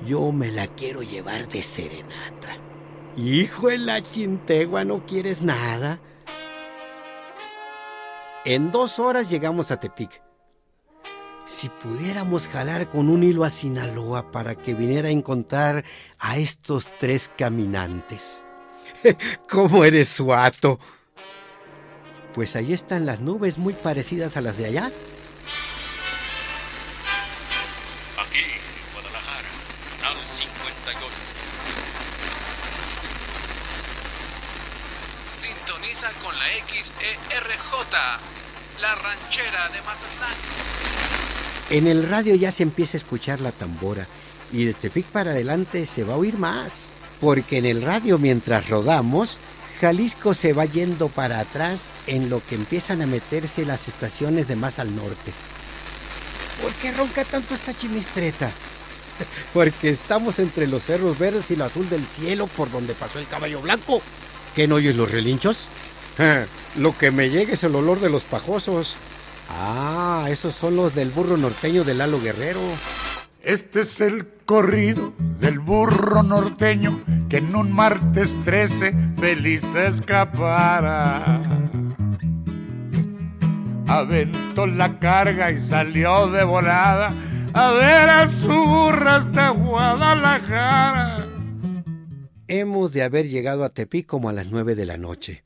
Yo 0.05 0.31
me 0.31 0.49
la 0.51 0.67
quiero 0.67 1.01
llevar 1.03 1.49
de 1.49 1.61
serenata. 1.61 2.55
Hijo 3.17 3.67
de 3.67 3.79
la 3.79 4.01
chintegua, 4.01 4.85
¿no 4.85 5.05
quieres 5.05 5.43
nada? 5.43 5.99
En 8.49 8.71
dos 8.71 8.97
horas 8.97 9.29
llegamos 9.29 9.71
a 9.71 9.79
Tepic. 9.81 10.21
Si 11.45 11.67
pudiéramos 11.67 12.47
jalar 12.47 12.89
con 12.89 13.09
un 13.09 13.23
hilo 13.23 13.43
a 13.43 13.49
Sinaloa 13.49 14.31
para 14.31 14.55
que 14.55 14.73
viniera 14.73 15.09
a 15.09 15.11
encontrar 15.11 15.83
a 16.17 16.37
estos 16.37 16.87
tres 16.97 17.29
caminantes. 17.37 18.45
¿Cómo 19.49 19.83
eres 19.83 20.07
suato? 20.07 20.79
Pues 22.33 22.55
ahí 22.55 22.71
están 22.71 23.05
las 23.05 23.19
nubes 23.19 23.57
muy 23.57 23.73
parecidas 23.73 24.37
a 24.37 24.41
las 24.41 24.57
de 24.57 24.67
allá. 24.67 24.91
XERJ, 36.67 37.87
la 38.81 38.95
ranchera 38.95 39.69
de 39.69 39.81
Mazatlán. 39.81 40.35
En 41.69 41.87
el 41.87 42.07
radio 42.07 42.35
ya 42.35 42.51
se 42.51 42.63
empieza 42.63 42.97
a 42.97 42.99
escuchar 42.99 43.41
la 43.41 43.51
tambora 43.51 44.07
y 44.51 44.65
de 44.65 44.73
Tepic 44.73 45.05
para 45.07 45.31
adelante 45.31 45.85
se 45.85 46.03
va 46.03 46.13
a 46.13 46.17
oír 46.17 46.37
más, 46.37 46.91
porque 47.19 47.57
en 47.57 47.65
el 47.65 47.81
radio 47.81 48.17
mientras 48.17 48.69
rodamos 48.69 49.41
Jalisco 49.79 50.33
se 50.33 50.53
va 50.53 50.65
yendo 50.65 51.09
para 51.09 51.39
atrás 51.39 51.93
en 52.07 52.29
lo 52.29 52.43
que 52.45 52.55
empiezan 52.55 53.01
a 53.01 53.07
meterse 53.07 53.65
las 53.65 53.87
estaciones 53.87 54.47
de 54.47 54.55
más 54.55 54.79
al 54.79 54.95
norte. 54.95 55.33
¿Por 56.61 56.71
qué 56.73 56.91
ronca 56.91 57.23
tanto 57.23 57.53
esta 57.53 57.75
chimistreta? 57.75 58.51
Porque 59.53 59.89
estamos 59.89 60.39
entre 60.39 60.65
los 60.65 60.83
cerros 60.83 61.19
verdes 61.19 61.51
y 61.51 61.55
lo 61.55 61.65
azul 61.65 61.89
del 61.89 62.07
cielo 62.07 62.47
por 62.47 62.71
donde 62.71 62.95
pasó 62.95 63.19
el 63.19 63.27
caballo 63.27 63.61
blanco. 63.61 64.01
¿Qué 64.55 64.67
no 64.67 64.75
oyes 64.75 64.95
los 64.95 65.11
relinchos? 65.11 65.67
lo 66.75 66.97
que 66.97 67.11
me 67.11 67.29
llega 67.29 67.53
es 67.53 67.63
el 67.63 67.75
olor 67.75 67.99
de 67.99 68.09
los 68.09 68.23
pajosos. 68.23 68.97
Ah, 69.49 70.27
esos 70.29 70.55
son 70.55 70.75
los 70.75 70.93
del 70.93 71.09
burro 71.09 71.37
norteño 71.37 71.83
de 71.83 71.93
Lalo 71.93 72.19
Guerrero. 72.19 72.59
Este 73.43 73.81
es 73.81 74.01
el 74.01 74.27
corrido 74.45 75.13
del 75.39 75.59
burro 75.59 76.21
norteño 76.21 77.01
que 77.29 77.37
en 77.37 77.55
un 77.55 77.71
martes 77.71 78.35
13 78.43 78.93
feliz 79.17 79.63
escapara. 79.75 81.41
Aventó 83.87 84.67
la 84.67 84.99
carga 84.99 85.51
y 85.51 85.59
salió 85.61 86.27
de 86.27 86.43
volada 86.43 87.13
a 87.53 87.71
ver 87.71 88.09
a 88.09 88.27
su 88.27 88.47
burra 88.47 89.15
hasta 89.15 89.49
Guadalajara. 89.49 91.25
Hemos 92.49 92.91
de 92.91 93.03
haber 93.03 93.29
llegado 93.29 93.63
a 93.63 93.69
Tepic 93.69 94.05
como 94.05 94.27
a 94.29 94.33
las 94.33 94.47
nueve 94.47 94.75
de 94.75 94.85
la 94.85 94.97
noche. 94.97 95.43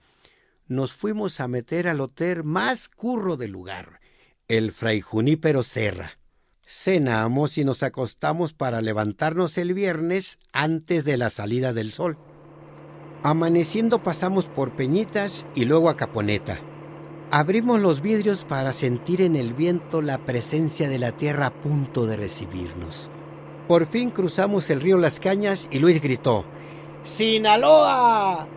Nos 0.71 0.93
fuimos 0.93 1.41
a 1.41 1.49
meter 1.49 1.89
al 1.89 1.99
hotel 1.99 2.45
más 2.45 2.87
curro 2.87 3.35
del 3.35 3.51
lugar, 3.51 3.99
el 4.47 4.71
Fray 4.71 5.01
Junípero 5.01 5.63
Serra 5.63 6.21
cenamos 6.71 7.57
y 7.57 7.65
nos 7.65 7.83
acostamos 7.83 8.53
para 8.53 8.81
levantarnos 8.81 9.57
el 9.57 9.73
viernes 9.73 10.39
antes 10.53 11.03
de 11.03 11.17
la 11.17 11.29
salida 11.29 11.73
del 11.73 11.91
sol. 11.91 12.17
Amaneciendo 13.23 14.01
pasamos 14.01 14.45
por 14.45 14.71
Peñitas 14.71 15.49
y 15.53 15.65
luego 15.65 15.89
a 15.89 15.97
Caponeta. 15.97 16.61
Abrimos 17.29 17.81
los 17.81 18.01
vidrios 18.01 18.45
para 18.45 18.71
sentir 18.71 19.21
en 19.21 19.35
el 19.35 19.53
viento 19.53 20.01
la 20.01 20.19
presencia 20.19 20.87
de 20.87 20.99
la 20.99 21.11
tierra 21.11 21.47
a 21.47 21.53
punto 21.53 22.05
de 22.05 22.15
recibirnos. 22.15 23.11
Por 23.67 23.85
fin 23.87 24.09
cruzamos 24.09 24.69
el 24.69 24.79
río 24.79 24.95
Las 24.95 25.19
Cañas 25.19 25.67
y 25.71 25.79
Luis 25.79 26.01
gritó, 26.01 26.45
¡Sinaloa! 27.03 28.47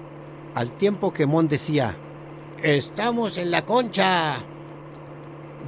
Al 0.55 0.77
tiempo 0.77 1.13
que 1.13 1.27
Mon 1.27 1.49
decía, 1.49 1.99
¡Estamos 2.65 3.37
en 3.37 3.51
la 3.51 3.67
concha! 3.67 4.39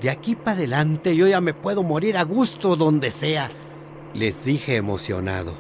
De 0.00 0.08
aquí 0.08 0.34
para 0.34 0.56
adelante 0.56 1.14
yo 1.14 1.26
ya 1.26 1.42
me 1.42 1.52
puedo 1.52 1.82
morir 1.82 2.16
a 2.16 2.22
gusto 2.22 2.74
donde 2.74 3.10
sea, 3.10 3.50
les 4.14 4.42
dije 4.42 4.76
emocionado. 4.76 5.52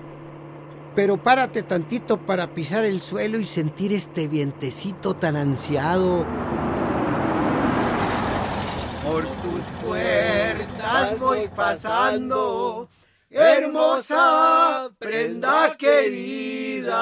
Pero 0.94 1.18
párate 1.18 1.62
tantito 1.62 2.16
para 2.16 2.54
pisar 2.54 2.86
el 2.86 3.02
suelo 3.02 3.38
y 3.38 3.44
sentir 3.44 3.92
este 3.92 4.28
vientecito 4.28 5.12
tan 5.12 5.36
ansiado. 5.36 6.24
Por 9.04 9.24
tus 9.26 9.60
puertas 9.84 11.18
voy 11.18 11.50
pasando, 11.54 12.88
hermosa 13.28 14.88
prenda 14.98 15.76
querida. 15.76 16.96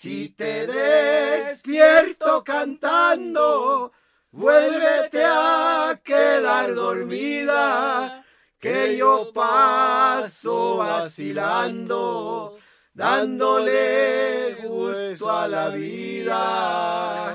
Si 0.00 0.28
te 0.28 0.64
despierto 0.64 2.44
cantando, 2.44 3.90
vuélvete 4.30 5.24
a 5.24 6.00
quedar 6.04 6.72
dormida, 6.72 8.24
que 8.60 8.96
yo 8.96 9.32
paso 9.34 10.76
vacilando, 10.76 12.56
dándole 12.94 14.58
gusto 14.68 15.32
a 15.32 15.48
la 15.48 15.70
vida. 15.70 17.34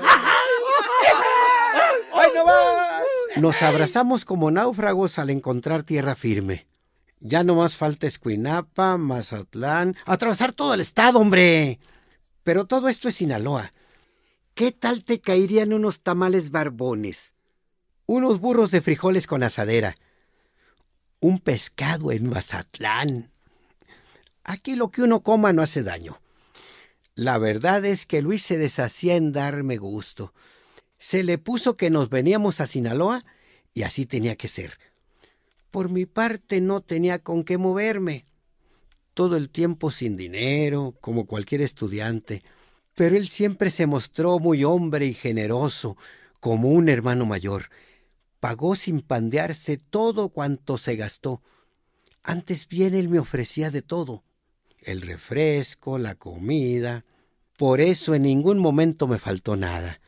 ¡Ay, 2.14 2.30
no 2.34 2.46
va! 2.46 3.02
Nos 3.36 3.60
abrazamos 3.60 4.24
como 4.24 4.50
náufragos 4.50 5.18
al 5.18 5.28
encontrar 5.28 5.82
tierra 5.82 6.14
firme. 6.14 6.66
Ya 7.20 7.44
no 7.44 7.56
más 7.56 7.76
falta 7.76 8.06
Escuinapa, 8.06 8.96
Mazatlán, 8.96 9.96
atravesar 10.06 10.52
todo 10.52 10.72
el 10.72 10.80
estado, 10.80 11.18
hombre. 11.18 11.78
Pero 12.44 12.66
todo 12.66 12.88
esto 12.88 13.08
es 13.08 13.16
Sinaloa. 13.16 13.72
¿Qué 14.54 14.70
tal 14.70 15.02
te 15.02 15.20
caerían 15.20 15.72
unos 15.72 16.00
tamales 16.00 16.50
barbones? 16.50 17.34
Unos 18.06 18.38
burros 18.38 18.70
de 18.70 18.82
frijoles 18.82 19.26
con 19.26 19.42
asadera. 19.42 19.96
Un 21.18 21.40
pescado 21.40 22.12
en 22.12 22.28
Mazatlán. 22.28 23.32
Aquí 24.44 24.76
lo 24.76 24.90
que 24.90 25.02
uno 25.02 25.22
coma 25.22 25.52
no 25.52 25.62
hace 25.62 25.82
daño. 25.82 26.20
La 27.14 27.38
verdad 27.38 27.84
es 27.84 28.06
que 28.06 28.22
Luis 28.22 28.42
se 28.42 28.58
deshacía 28.58 29.16
en 29.16 29.32
darme 29.32 29.78
gusto. 29.78 30.34
Se 30.98 31.24
le 31.24 31.38
puso 31.38 31.76
que 31.76 31.88
nos 31.88 32.10
veníamos 32.10 32.60
a 32.60 32.66
Sinaloa 32.66 33.24
y 33.72 33.82
así 33.82 34.04
tenía 34.04 34.36
que 34.36 34.48
ser. 34.48 34.78
Por 35.70 35.88
mi 35.88 36.06
parte 36.06 36.60
no 36.60 36.82
tenía 36.82 37.20
con 37.20 37.42
qué 37.42 37.56
moverme. 37.56 38.26
Todo 39.14 39.36
el 39.36 39.48
tiempo 39.48 39.90
sin 39.90 40.16
dinero, 40.16 40.94
como 41.00 41.26
cualquier 41.26 41.62
estudiante 41.62 42.42
pero 42.94 43.16
él 43.16 43.28
siempre 43.28 43.70
se 43.70 43.86
mostró 43.86 44.38
muy 44.38 44.64
hombre 44.64 45.06
y 45.06 45.14
generoso, 45.14 45.96
como 46.40 46.68
un 46.68 46.88
hermano 46.88 47.26
mayor. 47.26 47.70
Pagó 48.40 48.76
sin 48.76 49.00
pandearse 49.00 49.78
todo 49.78 50.28
cuanto 50.28 50.78
se 50.78 50.96
gastó. 50.96 51.42
Antes 52.22 52.68
bien 52.68 52.94
él 52.94 53.08
me 53.08 53.18
ofrecía 53.18 53.70
de 53.70 53.82
todo, 53.82 54.24
el 54.80 55.02
refresco, 55.02 55.98
la 55.98 56.14
comida. 56.14 57.04
Por 57.56 57.80
eso 57.80 58.14
en 58.14 58.22
ningún 58.22 58.58
momento 58.58 59.06
me 59.06 59.18
faltó 59.18 59.56
nada. 59.56 60.00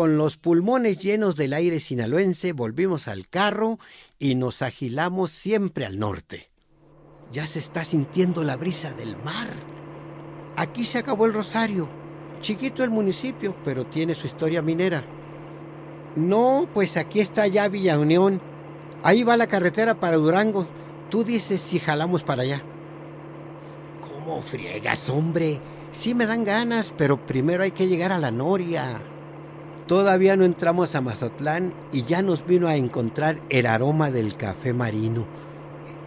Con 0.00 0.16
los 0.16 0.38
pulmones 0.38 0.96
llenos 0.96 1.36
del 1.36 1.52
aire 1.52 1.78
sinaloense 1.78 2.54
volvimos 2.54 3.06
al 3.06 3.28
carro 3.28 3.78
y 4.18 4.34
nos 4.34 4.62
agilamos 4.62 5.30
siempre 5.30 5.84
al 5.84 5.98
norte. 5.98 6.48
Ya 7.32 7.46
se 7.46 7.58
está 7.58 7.84
sintiendo 7.84 8.42
la 8.42 8.56
brisa 8.56 8.94
del 8.94 9.14
mar. 9.18 9.48
Aquí 10.56 10.86
se 10.86 10.96
acabó 10.96 11.26
el 11.26 11.34
Rosario. 11.34 11.86
Chiquito 12.40 12.82
el 12.82 12.88
municipio, 12.88 13.54
pero 13.62 13.84
tiene 13.84 14.14
su 14.14 14.26
historia 14.26 14.62
minera. 14.62 15.04
No, 16.16 16.66
pues 16.72 16.96
aquí 16.96 17.20
está 17.20 17.46
ya 17.46 17.68
Villa 17.68 17.98
Unión. 17.98 18.40
Ahí 19.02 19.22
va 19.22 19.36
la 19.36 19.48
carretera 19.48 20.00
para 20.00 20.16
Durango. 20.16 20.66
Tú 21.10 21.24
dices 21.24 21.60
si 21.60 21.78
jalamos 21.78 22.24
para 22.24 22.44
allá. 22.44 22.62
¿Cómo 24.00 24.40
friegas, 24.40 25.10
hombre? 25.10 25.60
Sí 25.92 26.14
me 26.14 26.24
dan 26.24 26.44
ganas, 26.44 26.94
pero 26.96 27.26
primero 27.26 27.64
hay 27.64 27.72
que 27.72 27.86
llegar 27.86 28.12
a 28.12 28.18
la 28.18 28.30
Noria. 28.30 29.02
Todavía 29.90 30.36
no 30.36 30.44
entramos 30.44 30.94
a 30.94 31.00
Mazatlán 31.00 31.74
y 31.92 32.04
ya 32.04 32.22
nos 32.22 32.46
vino 32.46 32.68
a 32.68 32.76
encontrar 32.76 33.42
el 33.50 33.66
aroma 33.66 34.12
del 34.12 34.36
café 34.36 34.72
marino. 34.72 35.26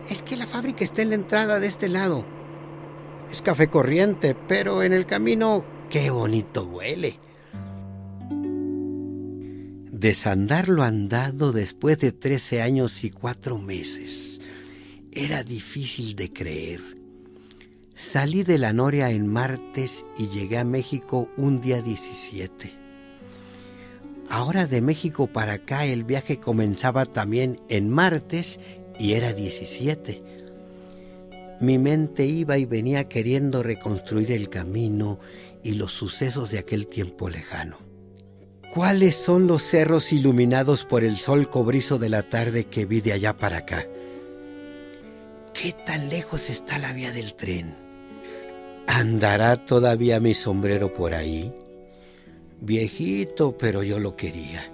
Es 0.09 0.21
que 0.21 0.37
la 0.37 0.45
fábrica 0.47 0.85
está 0.85 1.01
en 1.01 1.09
la 1.09 1.15
entrada 1.15 1.59
de 1.59 1.67
este 1.67 1.89
lado. 1.89 2.23
Es 3.29 3.41
café 3.41 3.67
corriente, 3.67 4.37
pero 4.47 4.83
en 4.83 4.93
el 4.93 5.05
camino 5.05 5.65
qué 5.89 6.11
bonito 6.11 6.63
huele. 6.63 7.19
Desandar 9.91 10.69
lo 10.69 10.83
andado 10.83 11.51
después 11.51 11.99
de 11.99 12.13
trece 12.13 12.61
años 12.61 13.03
y 13.03 13.09
cuatro 13.09 13.57
meses. 13.57 14.39
Era 15.11 15.43
difícil 15.43 16.15
de 16.15 16.31
creer. 16.31 16.79
Salí 17.95 18.43
de 18.43 18.59
la 18.59 18.71
Noria 18.71 19.11
en 19.11 19.27
martes 19.27 20.05
y 20.17 20.29
llegué 20.29 20.57
a 20.57 20.63
México 20.63 21.27
un 21.35 21.59
día 21.59 21.81
17. 21.81 22.82
Ahora 24.29 24.65
de 24.65 24.81
México 24.81 25.27
para 25.27 25.53
acá 25.53 25.85
el 25.85 26.03
viaje 26.03 26.39
comenzaba 26.39 27.05
también 27.05 27.59
en 27.69 27.89
martes 27.89 28.59
y 28.99 29.13
era 29.13 29.33
17. 29.33 30.23
Mi 31.59 31.77
mente 31.77 32.25
iba 32.25 32.57
y 32.57 32.65
venía 32.65 33.07
queriendo 33.07 33.63
reconstruir 33.63 34.31
el 34.31 34.49
camino 34.49 35.19
y 35.63 35.75
los 35.75 35.91
sucesos 35.91 36.51
de 36.51 36.59
aquel 36.59 36.87
tiempo 36.87 37.29
lejano. 37.29 37.77
¿Cuáles 38.73 39.15
son 39.15 39.45
los 39.45 39.61
cerros 39.61 40.11
iluminados 40.11 40.83
por 40.83 41.03
el 41.03 41.19
sol 41.19 41.49
cobrizo 41.49 41.99
de 41.99 42.09
la 42.09 42.23
tarde 42.23 42.65
que 42.65 42.85
vi 42.85 43.01
de 43.01 43.13
allá 43.13 43.37
para 43.37 43.57
acá? 43.57 43.85
¿Qué 45.53 45.73
tan 45.85 46.09
lejos 46.09 46.49
está 46.49 46.79
la 46.79 46.91
vía 46.91 47.11
del 47.11 47.35
tren? 47.35 47.75
¿Andará 48.87 49.63
todavía 49.63 50.19
mi 50.19 50.33
sombrero 50.33 50.91
por 50.91 51.13
ahí? 51.13 51.53
Viejito, 52.65 53.57
pero 53.57 53.83
yo 53.83 53.99
lo 53.99 54.15
quería. 54.15 54.71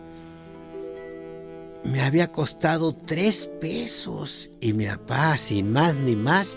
Me 1.84 2.02
había 2.02 2.32
costado 2.32 2.94
tres 2.94 3.50
pesos 3.60 4.52
y 4.62 4.74
mi 4.74 4.86
papá, 4.86 5.36
sin 5.40 5.72
más 5.72 5.96
ni 5.96 6.16
más, 6.16 6.56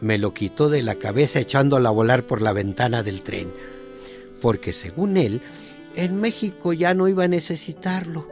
me 0.00 0.18
lo 0.18 0.32
quitó 0.34 0.68
de 0.68 0.84
la 0.84 0.94
cabeza 0.94 1.40
echándola 1.40 1.88
a 1.88 1.92
volar 1.92 2.22
por 2.28 2.42
la 2.42 2.52
ventana 2.52 3.02
del 3.02 3.22
tren. 3.22 3.52
Porque 4.40 4.72
según 4.72 5.16
él, 5.16 5.40
en 5.96 6.20
México 6.20 6.72
ya 6.72 6.94
no 6.94 7.08
iba 7.08 7.24
a 7.24 7.28
necesitarlo. 7.28 8.28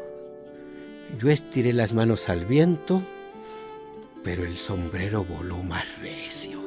Yo 1.18 1.30
estiré 1.30 1.72
las 1.72 1.94
manos 1.94 2.28
al 2.28 2.44
viento, 2.44 3.02
pero 4.22 4.44
el 4.44 4.56
sombrero 4.56 5.24
voló 5.24 5.64
más 5.64 5.98
recio. 5.98 6.64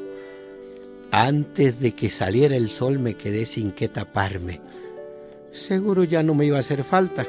Antes 1.11 1.79
de 1.79 1.93
que 1.93 2.09
saliera 2.09 2.57
el 2.57 2.69
sol 2.69 2.99
me 2.99 3.13
quedé 3.13 3.45
sin 3.45 3.71
qué 3.71 3.87
taparme. 3.87 4.59
Seguro 5.51 6.03
ya 6.03 6.23
no 6.23 6.35
me 6.35 6.45
iba 6.45 6.57
a 6.57 6.61
hacer 6.61 6.83
falta. 6.83 7.25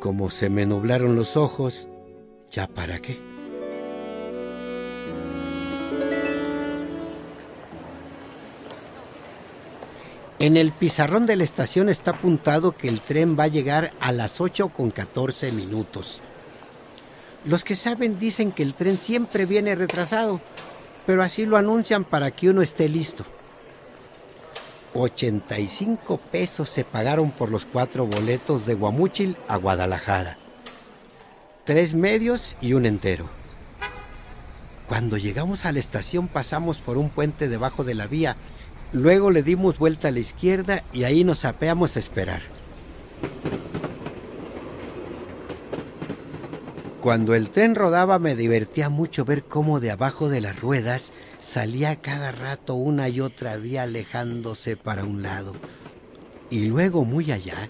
Como 0.00 0.30
se 0.30 0.50
me 0.50 0.66
nublaron 0.66 1.16
los 1.16 1.36
ojos, 1.36 1.88
¿ya 2.50 2.66
para 2.66 2.98
qué? 2.98 3.18
En 10.38 10.58
el 10.58 10.70
pizarrón 10.70 11.24
de 11.24 11.36
la 11.36 11.44
estación 11.44 11.88
está 11.88 12.10
apuntado 12.10 12.76
que 12.76 12.88
el 12.88 13.00
tren 13.00 13.38
va 13.38 13.44
a 13.44 13.48
llegar 13.48 13.94
a 14.00 14.12
las 14.12 14.40
8 14.40 14.68
con 14.68 14.90
14 14.90 15.50
minutos. 15.52 16.20
Los 17.46 17.64
que 17.64 17.74
saben 17.74 18.18
dicen 18.18 18.52
que 18.52 18.62
el 18.62 18.74
tren 18.74 18.98
siempre 18.98 19.46
viene 19.46 19.74
retrasado, 19.74 20.40
pero 21.06 21.22
así 21.22 21.46
lo 21.46 21.56
anuncian 21.56 22.04
para 22.04 22.32
que 22.32 22.50
uno 22.50 22.60
esté 22.60 22.88
listo. 22.88 23.24
85 25.00 26.18
pesos 26.18 26.68
se 26.70 26.84
pagaron 26.84 27.30
por 27.30 27.50
los 27.50 27.64
cuatro 27.64 28.06
boletos 28.06 28.66
de 28.66 28.74
Guamúchil 28.74 29.36
a 29.48 29.56
Guadalajara. 29.56 30.38
Tres 31.64 31.94
medios 31.94 32.56
y 32.60 32.74
un 32.74 32.86
entero. 32.86 33.28
Cuando 34.88 35.16
llegamos 35.16 35.64
a 35.64 35.72
la 35.72 35.80
estación 35.80 36.28
pasamos 36.28 36.78
por 36.78 36.96
un 36.96 37.10
puente 37.10 37.48
debajo 37.48 37.82
de 37.82 37.94
la 37.94 38.06
vía 38.06 38.36
Luego 38.92 39.30
le 39.30 39.42
dimos 39.42 39.78
vuelta 39.78 40.08
a 40.08 40.10
la 40.10 40.20
izquierda 40.20 40.84
y 40.92 41.04
ahí 41.04 41.24
nos 41.24 41.44
apeamos 41.44 41.96
a 41.96 41.98
esperar. 41.98 42.40
Cuando 47.06 47.36
el 47.36 47.50
tren 47.50 47.76
rodaba 47.76 48.18
me 48.18 48.34
divertía 48.34 48.88
mucho 48.88 49.24
ver 49.24 49.44
cómo 49.44 49.78
de 49.78 49.92
abajo 49.92 50.28
de 50.28 50.40
las 50.40 50.60
ruedas 50.60 51.12
salía 51.38 51.94
cada 51.94 52.32
rato 52.32 52.74
una 52.74 53.08
y 53.08 53.20
otra 53.20 53.56
vía 53.58 53.84
alejándose 53.84 54.76
para 54.76 55.04
un 55.04 55.22
lado. 55.22 55.54
Y 56.50 56.64
luego 56.64 57.04
muy 57.04 57.30
allá, 57.30 57.68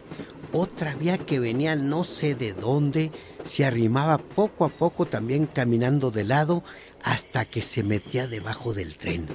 Otra 0.54 0.94
vía 0.94 1.18
que 1.18 1.38
venía 1.38 1.76
no 1.76 2.02
sé 2.02 2.34
de 2.34 2.54
dónde 2.54 3.12
se 3.42 3.66
arrimaba 3.66 4.16
poco 4.16 4.64
a 4.64 4.70
poco 4.70 5.04
también 5.04 5.44
caminando 5.44 6.10
de 6.10 6.24
lado 6.24 6.64
hasta 7.04 7.44
que 7.44 7.60
se 7.60 7.82
metía 7.82 8.28
debajo 8.28 8.72
del 8.72 8.96
tren. 8.96 9.28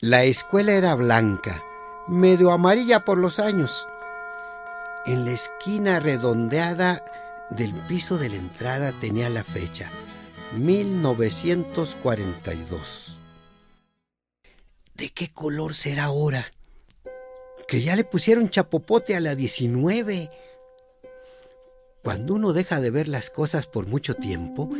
La 0.00 0.24
escuela 0.24 0.72
era 0.72 0.94
blanca, 0.94 1.64
medio 2.08 2.52
amarilla 2.52 3.04
por 3.04 3.18
los 3.18 3.38
años. 3.38 3.86
En 5.04 5.24
la 5.24 5.32
esquina 5.32 6.00
redondeada 6.00 7.04
del 7.50 7.74
piso 7.74 8.16
de 8.18 8.28
la 8.28 8.36
entrada 8.36 8.92
tenía 8.92 9.30
la 9.30 9.42
fecha, 9.44 9.88
1942. 10.56 13.18
¿De 14.94 15.10
qué 15.10 15.32
color 15.32 15.74
será 15.74 16.04
ahora? 16.04 16.52
Que 17.68 17.82
ya 17.82 17.94
le 17.96 18.04
pusieron 18.04 18.50
chapopote 18.50 19.16
a 19.16 19.20
la 19.20 19.34
19. 19.34 20.30
Cuando 22.02 22.34
uno 22.34 22.52
deja 22.52 22.80
de 22.80 22.90
ver 22.90 23.08
las 23.08 23.30
cosas 23.30 23.66
por 23.66 23.86
mucho 23.86 24.14
tiempo, 24.14 24.70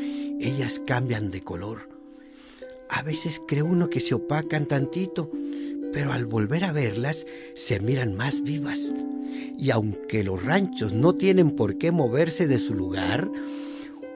ellas 0.41 0.81
cambian 0.87 1.31
de 1.31 1.43
color. 1.43 1.89
A 2.89 3.03
veces 3.03 3.43
cree 3.47 3.63
uno 3.63 3.91
que 3.91 4.01
se 4.01 4.15
opacan 4.15 4.67
tantito, 4.67 5.31
pero 5.97 6.13
al 6.13 6.27
volver 6.27 6.63
a 6.65 6.73
verlas 6.73 7.27
se 7.55 7.81
miran 7.81 8.15
más 8.15 8.43
vivas. 8.43 8.93
Y 9.57 9.71
aunque 9.71 10.25
los 10.25 10.45
ranchos 10.45 10.93
no 10.93 11.15
tienen 11.15 11.53
por 11.53 11.79
qué 11.79 11.91
moverse 11.91 12.47
de 12.47 12.59
su 12.59 12.75
lugar, 12.75 13.31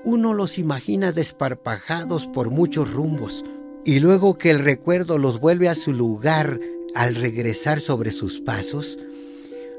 uno 0.04 0.34
los 0.34 0.58
imagina 0.58 1.10
desparpajados 1.10 2.26
por 2.26 2.50
muchos 2.50 2.92
rumbos, 2.92 3.46
y 3.82 4.00
luego 4.00 4.36
que 4.36 4.50
el 4.50 4.58
recuerdo 4.58 5.16
los 5.16 5.40
vuelve 5.40 5.70
a 5.70 5.74
su 5.74 5.94
lugar 5.94 6.60
al 6.94 7.14
regresar 7.14 7.80
sobre 7.80 8.10
sus 8.10 8.42
pasos, 8.42 8.98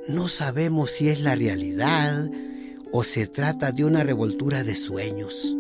no 0.08 0.28
sabemos 0.28 0.90
si 0.90 1.10
es 1.10 1.22
la 1.22 1.36
realidad 1.36 2.32
o 2.92 3.04
se 3.04 3.28
trata 3.28 3.72
de 3.72 3.86
una 3.86 4.02
revoltura 4.02 4.64
de 4.64 4.74
sueños. 4.76 5.56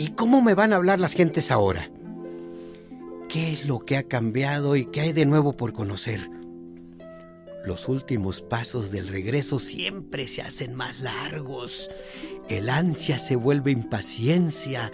¿Y 0.00 0.12
cómo 0.12 0.40
me 0.40 0.54
van 0.54 0.72
a 0.72 0.76
hablar 0.76 0.98
las 0.98 1.12
gentes 1.12 1.50
ahora? 1.50 1.90
¿Qué 3.28 3.52
es 3.52 3.66
lo 3.66 3.80
que 3.80 3.98
ha 3.98 4.04
cambiado 4.04 4.74
y 4.74 4.86
qué 4.86 5.02
hay 5.02 5.12
de 5.12 5.26
nuevo 5.26 5.52
por 5.52 5.74
conocer? 5.74 6.26
Los 7.66 7.86
últimos 7.86 8.40
pasos 8.40 8.90
del 8.90 9.08
regreso 9.08 9.58
siempre 9.58 10.26
se 10.26 10.40
hacen 10.40 10.74
más 10.74 11.00
largos. 11.00 11.90
El 12.48 12.70
ansia 12.70 13.18
se 13.18 13.36
vuelve 13.36 13.72
impaciencia 13.72 14.90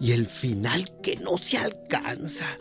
y 0.00 0.10
el 0.10 0.26
final 0.26 0.90
que 1.04 1.14
no 1.14 1.38
se 1.38 1.58
alcanza. 1.58 2.58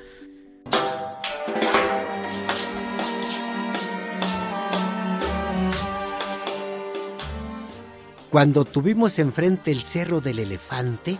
Cuando 8.30 8.66
tuvimos 8.66 9.18
enfrente 9.18 9.72
el 9.72 9.84
cerro 9.84 10.22
del 10.22 10.38
elefante, 10.38 11.18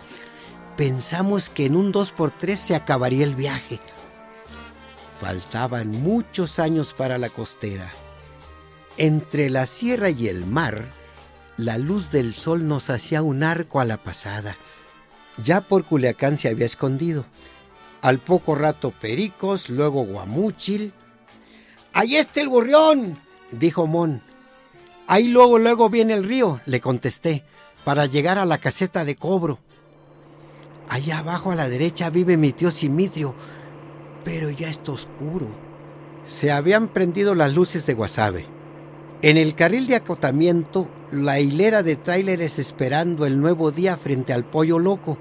pensamos 0.76 1.50
que 1.50 1.66
en 1.66 1.76
un 1.76 1.92
2x3 1.92 2.56
se 2.56 2.74
acabaría 2.74 3.24
el 3.24 3.34
viaje. 3.34 3.80
Faltaban 5.20 5.90
muchos 5.90 6.58
años 6.58 6.94
para 6.94 7.18
la 7.18 7.28
costera. 7.28 7.92
Entre 8.96 9.50
la 9.50 9.66
sierra 9.66 10.10
y 10.10 10.28
el 10.28 10.44
mar, 10.46 10.88
la 11.56 11.78
luz 11.78 12.10
del 12.10 12.34
sol 12.34 12.66
nos 12.66 12.90
hacía 12.90 13.22
un 13.22 13.42
arco 13.42 13.80
a 13.80 13.84
la 13.84 13.98
pasada. 13.98 14.56
Ya 15.42 15.60
por 15.60 15.84
Culiacán 15.84 16.38
se 16.38 16.48
había 16.48 16.66
escondido. 16.66 17.24
Al 18.00 18.18
poco 18.18 18.54
rato 18.54 18.90
Pericos, 18.90 19.70
luego 19.70 20.04
Guamúchil. 20.04 20.92
¡Ahí 21.92 22.16
está 22.16 22.40
el 22.40 22.48
gorrión! 22.48 23.18
dijo 23.52 23.86
Mon. 23.86 24.22
Ahí 25.06 25.28
luego, 25.28 25.58
luego 25.58 25.88
viene 25.88 26.14
el 26.14 26.24
río, 26.24 26.60
le 26.66 26.80
contesté, 26.80 27.44
para 27.84 28.06
llegar 28.06 28.38
a 28.38 28.46
la 28.46 28.58
caseta 28.58 29.04
de 29.04 29.16
cobro. 29.16 29.58
Allá 30.88 31.18
abajo 31.18 31.52
a 31.52 31.54
la 31.54 31.68
derecha 31.68 32.10
vive 32.10 32.36
mi 32.36 32.52
tío 32.52 32.70
Simitrio, 32.70 33.34
pero 34.24 34.50
ya 34.50 34.68
está 34.68 34.92
oscuro. 34.92 35.48
Se 36.26 36.52
habían 36.52 36.88
prendido 36.88 37.34
las 37.34 37.54
luces 37.54 37.86
de 37.86 37.94
Guasave. 37.94 38.46
En 39.22 39.36
el 39.36 39.54
carril 39.54 39.86
de 39.86 39.96
acotamiento, 39.96 40.88
la 41.12 41.38
hilera 41.38 41.82
de 41.82 41.96
tráileres 41.96 42.58
esperando 42.58 43.24
el 43.26 43.40
nuevo 43.40 43.70
día 43.70 43.96
frente 43.96 44.32
al 44.32 44.44
pollo 44.44 44.78
loco. 44.78 45.16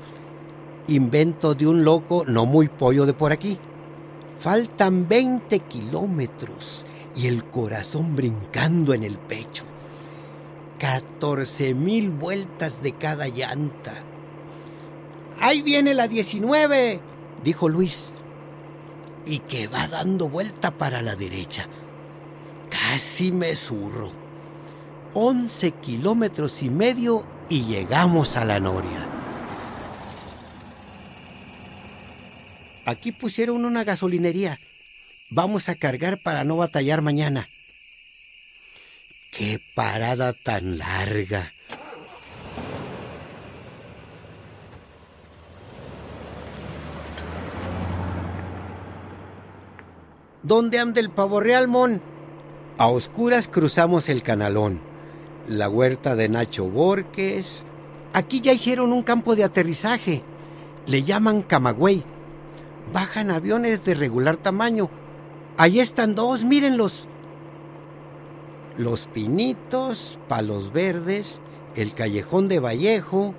Invento 0.88 1.54
de 1.54 1.67
un 1.67 1.84
loco 1.84 2.24
no 2.26 2.45
muy 2.45 2.67
pollo 2.67 3.06
de 3.06 3.13
por 3.13 3.32
aquí. 3.32 3.60
Faltan 4.39 5.08
20 5.08 5.60
kilómetros 5.60 6.86
y 7.15 7.28
el 7.28 7.43
corazón 7.43 8.15
brincando 8.15 8.93
en 8.93 9.04
el 9.04 9.17
pecho. 9.17 9.65
14 10.80 11.76
mil 11.76 12.10
vueltas 12.10 12.82
de 12.82 12.93
cada 12.93 13.28
llanta. 13.28 13.93
Ahí 15.41 15.63
viene 15.63 15.95
la 15.95 16.08
19, 16.08 17.01
dijo 17.43 17.67
Luis, 17.67 18.13
y 19.25 19.39
que 19.39 19.67
va 19.67 19.88
dando 19.88 20.30
vuelta 20.30 20.69
para 20.69 21.01
la 21.01 21.15
derecha. 21.15 21.67
Casi 22.69 23.32
me 23.32 23.56
zurro. 23.56 24.12
11 25.13 25.71
kilómetros 25.71 26.62
y 26.62 26.69
medio 26.69 27.27
y 27.49 27.63
llegamos 27.63 28.38
a 28.38 28.45
la 28.45 28.60
Noria. 28.60 29.08
Aquí 32.86 33.12
pusieron 33.12 33.65
una 33.65 33.84
gasolinería. 33.84 34.60
Vamos 35.32 35.69
a 35.69 35.75
cargar 35.75 36.21
para 36.21 36.43
no 36.43 36.58
batallar 36.58 37.01
mañana. 37.01 37.49
¡Qué 39.32 39.60
parada 39.73 40.34
tan 40.34 40.77
larga! 40.77 41.54
¿Dónde 50.43 50.80
anda 50.80 50.99
el 50.99 51.12
pavo 51.12 51.39
real, 51.39 51.67
Mon? 51.67 52.01
A 52.80 52.88
oscuras 52.88 53.47
cruzamos 53.47 54.10
el 54.10 54.23
canalón, 54.23 54.80
la 55.47 55.69
huerta 55.69 56.15
de 56.15 56.30
Nacho 56.30 56.67
Borges. 56.67 57.63
Aquí 58.13 58.41
ya 58.41 58.51
hicieron 58.51 58.91
un 58.91 59.04
campo 59.04 59.36
de 59.36 59.43
aterrizaje. 59.43 60.23
Le 60.88 61.04
llaman 61.04 61.43
Camagüey. 61.43 62.04
Bajan 62.91 63.30
aviones 63.30 63.86
de 63.86 63.93
regular 63.93 64.36
tamaño. 64.36 64.89
Ahí 65.58 65.80
están 65.80 66.15
dos, 66.15 66.43
mírenlos. 66.43 67.08
Los 68.80 69.06
Pinitos, 69.06 70.17
Palos 70.27 70.73
Verdes, 70.73 71.39
el 71.75 71.93
Callejón 71.93 72.47
de 72.47 72.60
Vallejo. 72.60 73.36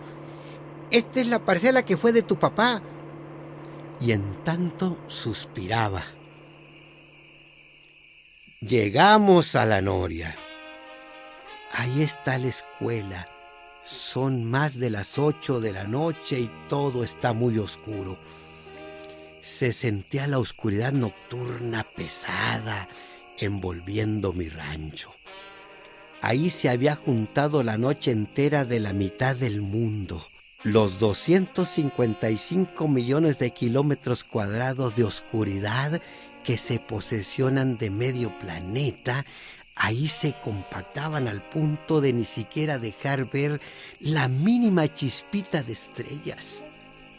Esta 0.92 1.20
es 1.20 1.26
la 1.26 1.40
parcela 1.40 1.82
que 1.82 1.96
fue 1.96 2.12
de 2.12 2.22
tu 2.22 2.36
papá. 2.36 2.80
Y 4.00 4.12
en 4.12 4.22
tanto 4.44 4.96
suspiraba. 5.08 6.04
Llegamos 8.66 9.56
a 9.56 9.66
la 9.66 9.80
Noria. 9.80 10.36
Ahí 11.72 12.00
está 12.00 12.38
la 12.38 12.46
escuela. 12.46 13.26
Son 13.84 14.44
más 14.44 14.78
de 14.78 14.88
las 14.88 15.18
ocho 15.18 15.58
de 15.58 15.72
la 15.72 15.82
noche 15.82 16.38
y 16.38 16.50
todo 16.68 17.02
está 17.02 17.32
muy 17.32 17.58
oscuro. 17.58 18.20
Se 19.40 19.72
sentía 19.72 20.28
la 20.28 20.38
oscuridad 20.38 20.92
nocturna 20.92 21.82
pesada 21.82 22.88
envolviendo 23.36 24.32
mi 24.32 24.48
rancho. 24.48 25.12
Ahí 26.20 26.48
se 26.48 26.68
había 26.68 26.94
juntado 26.94 27.64
la 27.64 27.76
noche 27.76 28.12
entera 28.12 28.64
de 28.64 28.78
la 28.78 28.92
mitad 28.92 29.34
del 29.34 29.60
mundo, 29.60 30.24
los 30.64 30.98
255 30.98 32.88
millones 32.88 33.38
de 33.38 33.50
kilómetros 33.50 34.24
cuadrados 34.24 34.94
de 34.94 35.04
oscuridad 35.04 36.00
que 36.44 36.56
se 36.58 36.78
posesionan 36.78 37.78
de 37.78 37.90
medio 37.90 38.36
planeta, 38.38 39.26
ahí 39.74 40.08
se 40.08 40.34
compactaban 40.34 41.28
al 41.28 41.42
punto 41.42 42.00
de 42.00 42.12
ni 42.12 42.24
siquiera 42.24 42.78
dejar 42.78 43.30
ver 43.30 43.60
la 44.00 44.28
mínima 44.28 44.92
chispita 44.92 45.62
de 45.62 45.72
estrellas. 45.72 46.64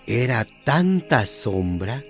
Era 0.06 0.46
tanta 0.64 1.26
sombra 1.26 2.04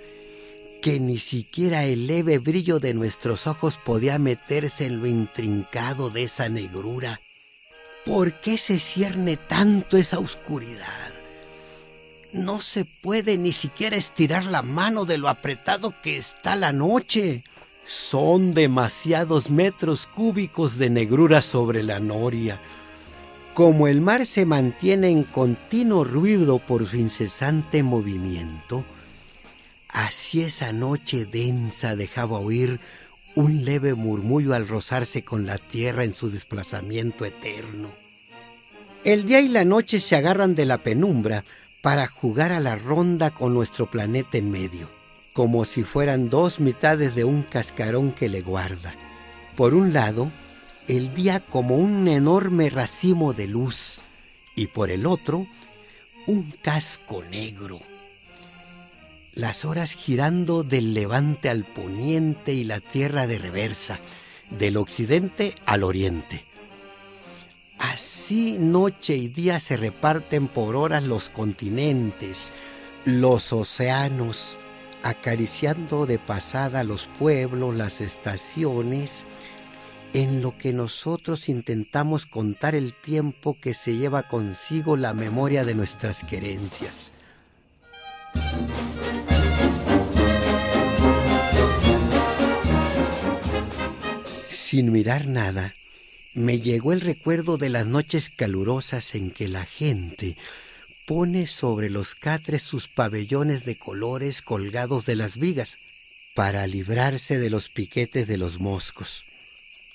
que 0.81 0.99
ni 0.99 1.17
siquiera 1.17 1.85
el 1.85 2.07
leve 2.07 2.39
brillo 2.39 2.79
de 2.79 2.93
nuestros 2.93 3.47
ojos 3.47 3.79
podía 3.83 4.19
meterse 4.19 4.85
en 4.85 4.99
lo 4.99 5.07
intrincado 5.07 6.09
de 6.09 6.23
esa 6.23 6.49
negrura. 6.49 7.21
¿Por 8.05 8.33
qué 8.41 8.57
se 8.57 8.79
cierne 8.79 9.37
tanto 9.37 9.97
esa 9.97 10.19
oscuridad? 10.19 11.12
No 12.33 12.61
se 12.61 12.85
puede 12.85 13.37
ni 13.37 13.51
siquiera 13.51 13.95
estirar 13.95 14.45
la 14.45 14.63
mano 14.63 15.05
de 15.05 15.19
lo 15.19 15.29
apretado 15.29 15.93
que 16.01 16.17
está 16.17 16.55
la 16.55 16.73
noche. 16.73 17.43
Son 17.85 18.53
demasiados 18.53 19.51
metros 19.51 20.07
cúbicos 20.07 20.79
de 20.79 20.89
negrura 20.89 21.43
sobre 21.43 21.83
la 21.83 21.99
noria. 21.99 22.59
Como 23.53 23.87
el 23.87 24.01
mar 24.01 24.25
se 24.25 24.47
mantiene 24.47 25.09
en 25.09 25.23
continuo 25.23 26.03
ruido 26.03 26.57
por 26.57 26.87
su 26.87 26.97
incesante 26.97 27.83
movimiento, 27.83 28.83
así 29.87 30.41
esa 30.41 30.73
noche 30.73 31.25
densa 31.25 31.95
dejaba 31.95 32.39
oír 32.39 32.79
un 33.35 33.63
leve 33.63 33.93
murmullo 33.93 34.55
al 34.55 34.67
rozarse 34.67 35.23
con 35.23 35.45
la 35.45 35.59
tierra 35.59 36.03
en 36.03 36.13
su 36.13 36.31
desplazamiento 36.31 37.25
eterno. 37.25 37.91
El 39.03 39.25
día 39.25 39.39
y 39.39 39.49
la 39.49 39.65
noche 39.65 39.99
se 39.99 40.15
agarran 40.15 40.55
de 40.55 40.65
la 40.65 40.79
penumbra 40.79 41.43
para 41.83 42.07
jugar 42.07 42.53
a 42.53 42.61
la 42.61 42.77
ronda 42.77 43.31
con 43.31 43.53
nuestro 43.53 43.91
planeta 43.91 44.37
en 44.37 44.49
medio, 44.49 44.89
como 45.33 45.65
si 45.65 45.83
fueran 45.83 46.29
dos 46.29 46.61
mitades 46.61 47.13
de 47.13 47.25
un 47.25 47.43
cascarón 47.43 48.13
que 48.13 48.29
le 48.29 48.41
guarda. 48.41 48.95
Por 49.57 49.73
un 49.73 49.91
lado, 49.91 50.31
el 50.87 51.13
día 51.13 51.41
como 51.41 51.75
un 51.75 52.07
enorme 52.07 52.69
racimo 52.69 53.33
de 53.33 53.47
luz 53.47 54.01
y 54.55 54.67
por 54.67 54.91
el 54.91 55.05
otro, 55.05 55.45
un 56.25 56.55
casco 56.61 57.21
negro. 57.29 57.81
Las 59.33 59.65
horas 59.65 59.91
girando 59.91 60.63
del 60.63 60.93
levante 60.93 61.49
al 61.49 61.65
poniente 61.65 62.53
y 62.53 62.63
la 62.63 62.79
tierra 62.79 63.27
de 63.27 63.39
reversa, 63.39 63.99
del 64.49 64.77
occidente 64.77 65.53
al 65.65 65.83
oriente. 65.83 66.45
Así 67.91 68.57
noche 68.57 69.17
y 69.17 69.27
día 69.27 69.59
se 69.59 69.75
reparten 69.75 70.47
por 70.47 70.77
horas 70.77 71.03
los 71.03 71.29
continentes, 71.29 72.53
los 73.03 73.51
océanos, 73.51 74.57
acariciando 75.03 76.05
de 76.05 76.17
pasada 76.17 76.85
los 76.85 77.07
pueblos, 77.19 77.75
las 77.75 77.99
estaciones, 77.99 79.25
en 80.13 80.41
lo 80.41 80.57
que 80.57 80.71
nosotros 80.71 81.49
intentamos 81.49 82.25
contar 82.25 82.73
el 82.73 82.95
tiempo 82.95 83.57
que 83.59 83.73
se 83.73 83.97
lleva 83.97 84.29
consigo 84.29 84.95
la 84.95 85.13
memoria 85.13 85.65
de 85.65 85.75
nuestras 85.75 86.23
querencias. 86.23 87.11
Sin 94.49 94.93
mirar 94.93 95.27
nada, 95.27 95.73
me 96.33 96.59
llegó 96.59 96.93
el 96.93 97.01
recuerdo 97.01 97.57
de 97.57 97.69
las 97.69 97.85
noches 97.85 98.29
calurosas 98.29 99.13
en 99.15 99.31
que 99.31 99.47
la 99.47 99.65
gente 99.65 100.35
pone 101.05 101.47
sobre 101.47 101.89
los 101.89 102.15
catres 102.15 102.63
sus 102.63 102.87
pabellones 102.87 103.65
de 103.65 103.77
colores 103.77 104.41
colgados 104.41 105.05
de 105.05 105.15
las 105.15 105.37
vigas 105.37 105.77
para 106.33 106.65
librarse 106.65 107.37
de 107.37 107.49
los 107.49 107.69
piquetes 107.69 108.27
de 108.27 108.37
los 108.37 108.59
moscos. 108.59 109.25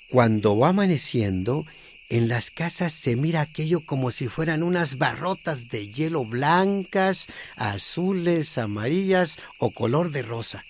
Cuando 0.09 0.57
va 0.57 0.69
amaneciendo, 0.69 1.65
en 2.07 2.27
las 2.27 2.51
casas 2.51 2.93
se 2.93 3.15
mira 3.15 3.41
aquello 3.41 3.85
como 3.85 4.09
si 4.09 4.27
fueran 4.27 4.63
unas 4.63 4.97
barrotas 4.97 5.67
de 5.67 5.89
hielo 5.89 6.25
blancas, 6.25 7.27
azules, 7.55 8.57
amarillas 8.57 9.39
o 9.57 9.71
color 9.71 10.11
de 10.11 10.21
rosa. 10.21 10.65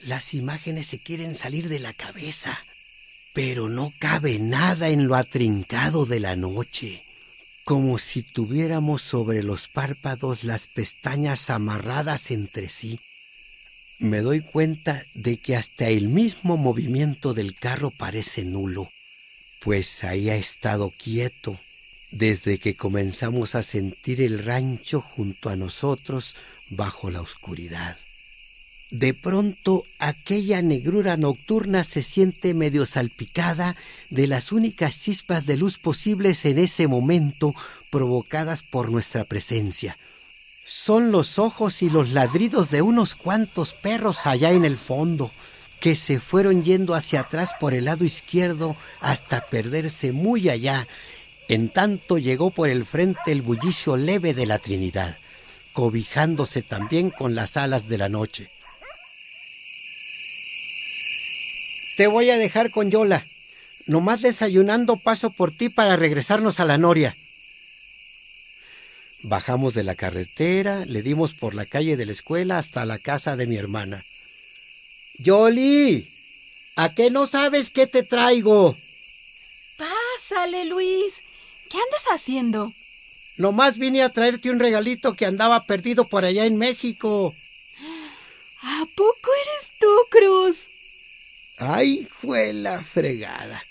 Las 0.00 0.34
imágenes 0.34 0.86
se 0.88 0.98
quieren 0.98 1.34
salir 1.34 1.68
de 1.68 1.78
la 1.78 1.92
cabeza, 1.92 2.60
pero 3.38 3.68
no 3.68 3.94
cabe 4.00 4.40
nada 4.40 4.88
en 4.88 5.06
lo 5.06 5.14
atrincado 5.14 6.06
de 6.06 6.18
la 6.18 6.34
noche, 6.34 7.04
como 7.62 8.00
si 8.00 8.24
tuviéramos 8.24 9.00
sobre 9.00 9.44
los 9.44 9.68
párpados 9.68 10.42
las 10.42 10.66
pestañas 10.66 11.48
amarradas 11.48 12.32
entre 12.32 12.68
sí. 12.68 12.98
Me 14.00 14.22
doy 14.22 14.40
cuenta 14.40 15.04
de 15.14 15.36
que 15.36 15.54
hasta 15.54 15.88
el 15.88 16.08
mismo 16.08 16.56
movimiento 16.56 17.32
del 17.32 17.54
carro 17.54 17.92
parece 17.92 18.44
nulo, 18.44 18.90
pues 19.60 20.02
ahí 20.02 20.30
ha 20.30 20.34
estado 20.34 20.90
quieto 20.90 21.60
desde 22.10 22.58
que 22.58 22.74
comenzamos 22.74 23.54
a 23.54 23.62
sentir 23.62 24.20
el 24.20 24.40
rancho 24.40 25.00
junto 25.00 25.48
a 25.48 25.54
nosotros 25.54 26.34
bajo 26.68 27.08
la 27.08 27.20
oscuridad. 27.20 27.98
De 28.90 29.12
pronto 29.14 29.84
aquella 29.98 30.62
negrura 30.62 31.16
nocturna 31.16 31.84
se 31.84 32.02
siente 32.02 32.54
medio 32.54 32.86
salpicada 32.86 33.76
de 34.08 34.26
las 34.26 34.50
únicas 34.50 34.98
chispas 35.00 35.44
de 35.46 35.56
luz 35.56 35.78
posibles 35.78 36.44
en 36.44 36.58
ese 36.58 36.86
momento 36.86 37.54
provocadas 37.90 38.62
por 38.62 38.90
nuestra 38.90 39.24
presencia 39.24 39.98
son 40.68 41.12
los 41.12 41.38
ojos 41.38 41.80
y 41.80 41.88
los 41.88 42.10
ladridos 42.10 42.70
de 42.70 42.82
unos 42.82 43.14
cuantos 43.14 43.72
perros 43.72 44.26
allá 44.26 44.52
en 44.52 44.66
el 44.66 44.76
fondo, 44.76 45.32
que 45.80 45.96
se 45.96 46.20
fueron 46.20 46.62
yendo 46.62 46.94
hacia 46.94 47.20
atrás 47.20 47.54
por 47.58 47.72
el 47.72 47.86
lado 47.86 48.04
izquierdo 48.04 48.76
hasta 49.00 49.46
perderse 49.46 50.12
muy 50.12 50.50
allá. 50.50 50.86
En 51.48 51.70
tanto 51.70 52.18
llegó 52.18 52.50
por 52.50 52.68
el 52.68 52.84
frente 52.84 53.32
el 53.32 53.40
bullicio 53.40 53.96
leve 53.96 54.34
de 54.34 54.44
la 54.44 54.58
Trinidad, 54.58 55.16
cobijándose 55.72 56.60
también 56.60 57.08
con 57.08 57.34
las 57.34 57.56
alas 57.56 57.88
de 57.88 57.96
la 57.96 58.10
noche. 58.10 58.50
Te 61.98 62.06
voy 62.06 62.30
a 62.30 62.38
dejar 62.38 62.70
con 62.70 62.92
Yola. 62.92 63.26
Nomás 63.86 64.22
desayunando 64.22 64.98
paso 64.98 65.30
por 65.30 65.52
ti 65.52 65.68
para 65.68 65.96
regresarnos 65.96 66.60
a 66.60 66.64
la 66.64 66.78
Noria. 66.78 67.18
Bajamos 69.20 69.74
de 69.74 69.82
la 69.82 69.96
carretera, 69.96 70.84
le 70.86 71.02
dimos 71.02 71.34
por 71.34 71.56
la 71.56 71.66
calle 71.66 71.96
de 71.96 72.06
la 72.06 72.12
escuela 72.12 72.56
hasta 72.56 72.84
la 72.84 73.00
casa 73.00 73.34
de 73.34 73.48
mi 73.48 73.56
hermana. 73.56 74.06
Yoli, 75.14 76.12
¿a 76.76 76.94
qué 76.94 77.10
no 77.10 77.26
sabes 77.26 77.72
qué 77.72 77.88
te 77.88 78.04
traigo? 78.04 78.78
Pásale, 79.76 80.66
Luis. 80.66 81.14
¿Qué 81.68 81.78
andas 81.78 82.04
haciendo? 82.12 82.74
Nomás 83.36 83.76
vine 83.76 84.04
a 84.04 84.10
traerte 84.10 84.52
un 84.52 84.60
regalito 84.60 85.14
que 85.14 85.26
andaba 85.26 85.66
perdido 85.66 86.08
por 86.08 86.24
allá 86.24 86.46
en 86.46 86.58
México. 86.58 87.34
¿A 88.62 88.86
poco 88.94 89.30
eres 89.42 89.72
tú, 89.80 89.88
Cruz? 90.10 90.68
Ay, 91.58 92.08
fue 92.12 92.52
la 92.52 92.82
fregada. 92.82 93.62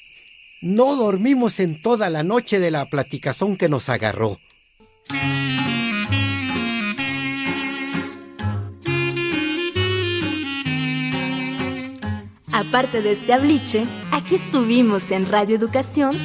No 0.61 0.95
dormimos 0.95 1.59
en 1.59 1.81
toda 1.81 2.09
la 2.09 2.23
noche 2.23 2.59
de 2.59 2.69
la 2.69 2.89
platicazón 2.89 3.55
que 3.55 3.69
nos 3.69 3.87
agarró. 3.87 4.39
Aparte 12.51 13.01
de 13.01 13.11
este 13.11 13.33
abliche, 13.33 13.85
aquí 14.11 14.35
estuvimos 14.35 15.11
en 15.11 15.29
Radio 15.29 15.55
Educación. 15.55 16.17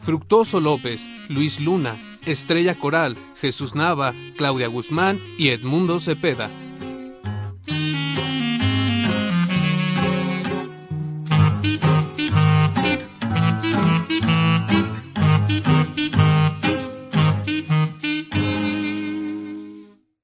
Fructoso 0.00 0.60
López, 0.60 1.08
Luis 1.28 1.60
Luna, 1.60 1.96
Estrella 2.24 2.76
Coral, 2.76 3.16
Jesús 3.40 3.74
Nava, 3.74 4.14
Claudia 4.36 4.68
Guzmán 4.68 5.20
y 5.36 5.48
Edmundo 5.48 5.98
Cepeda. 6.00 6.48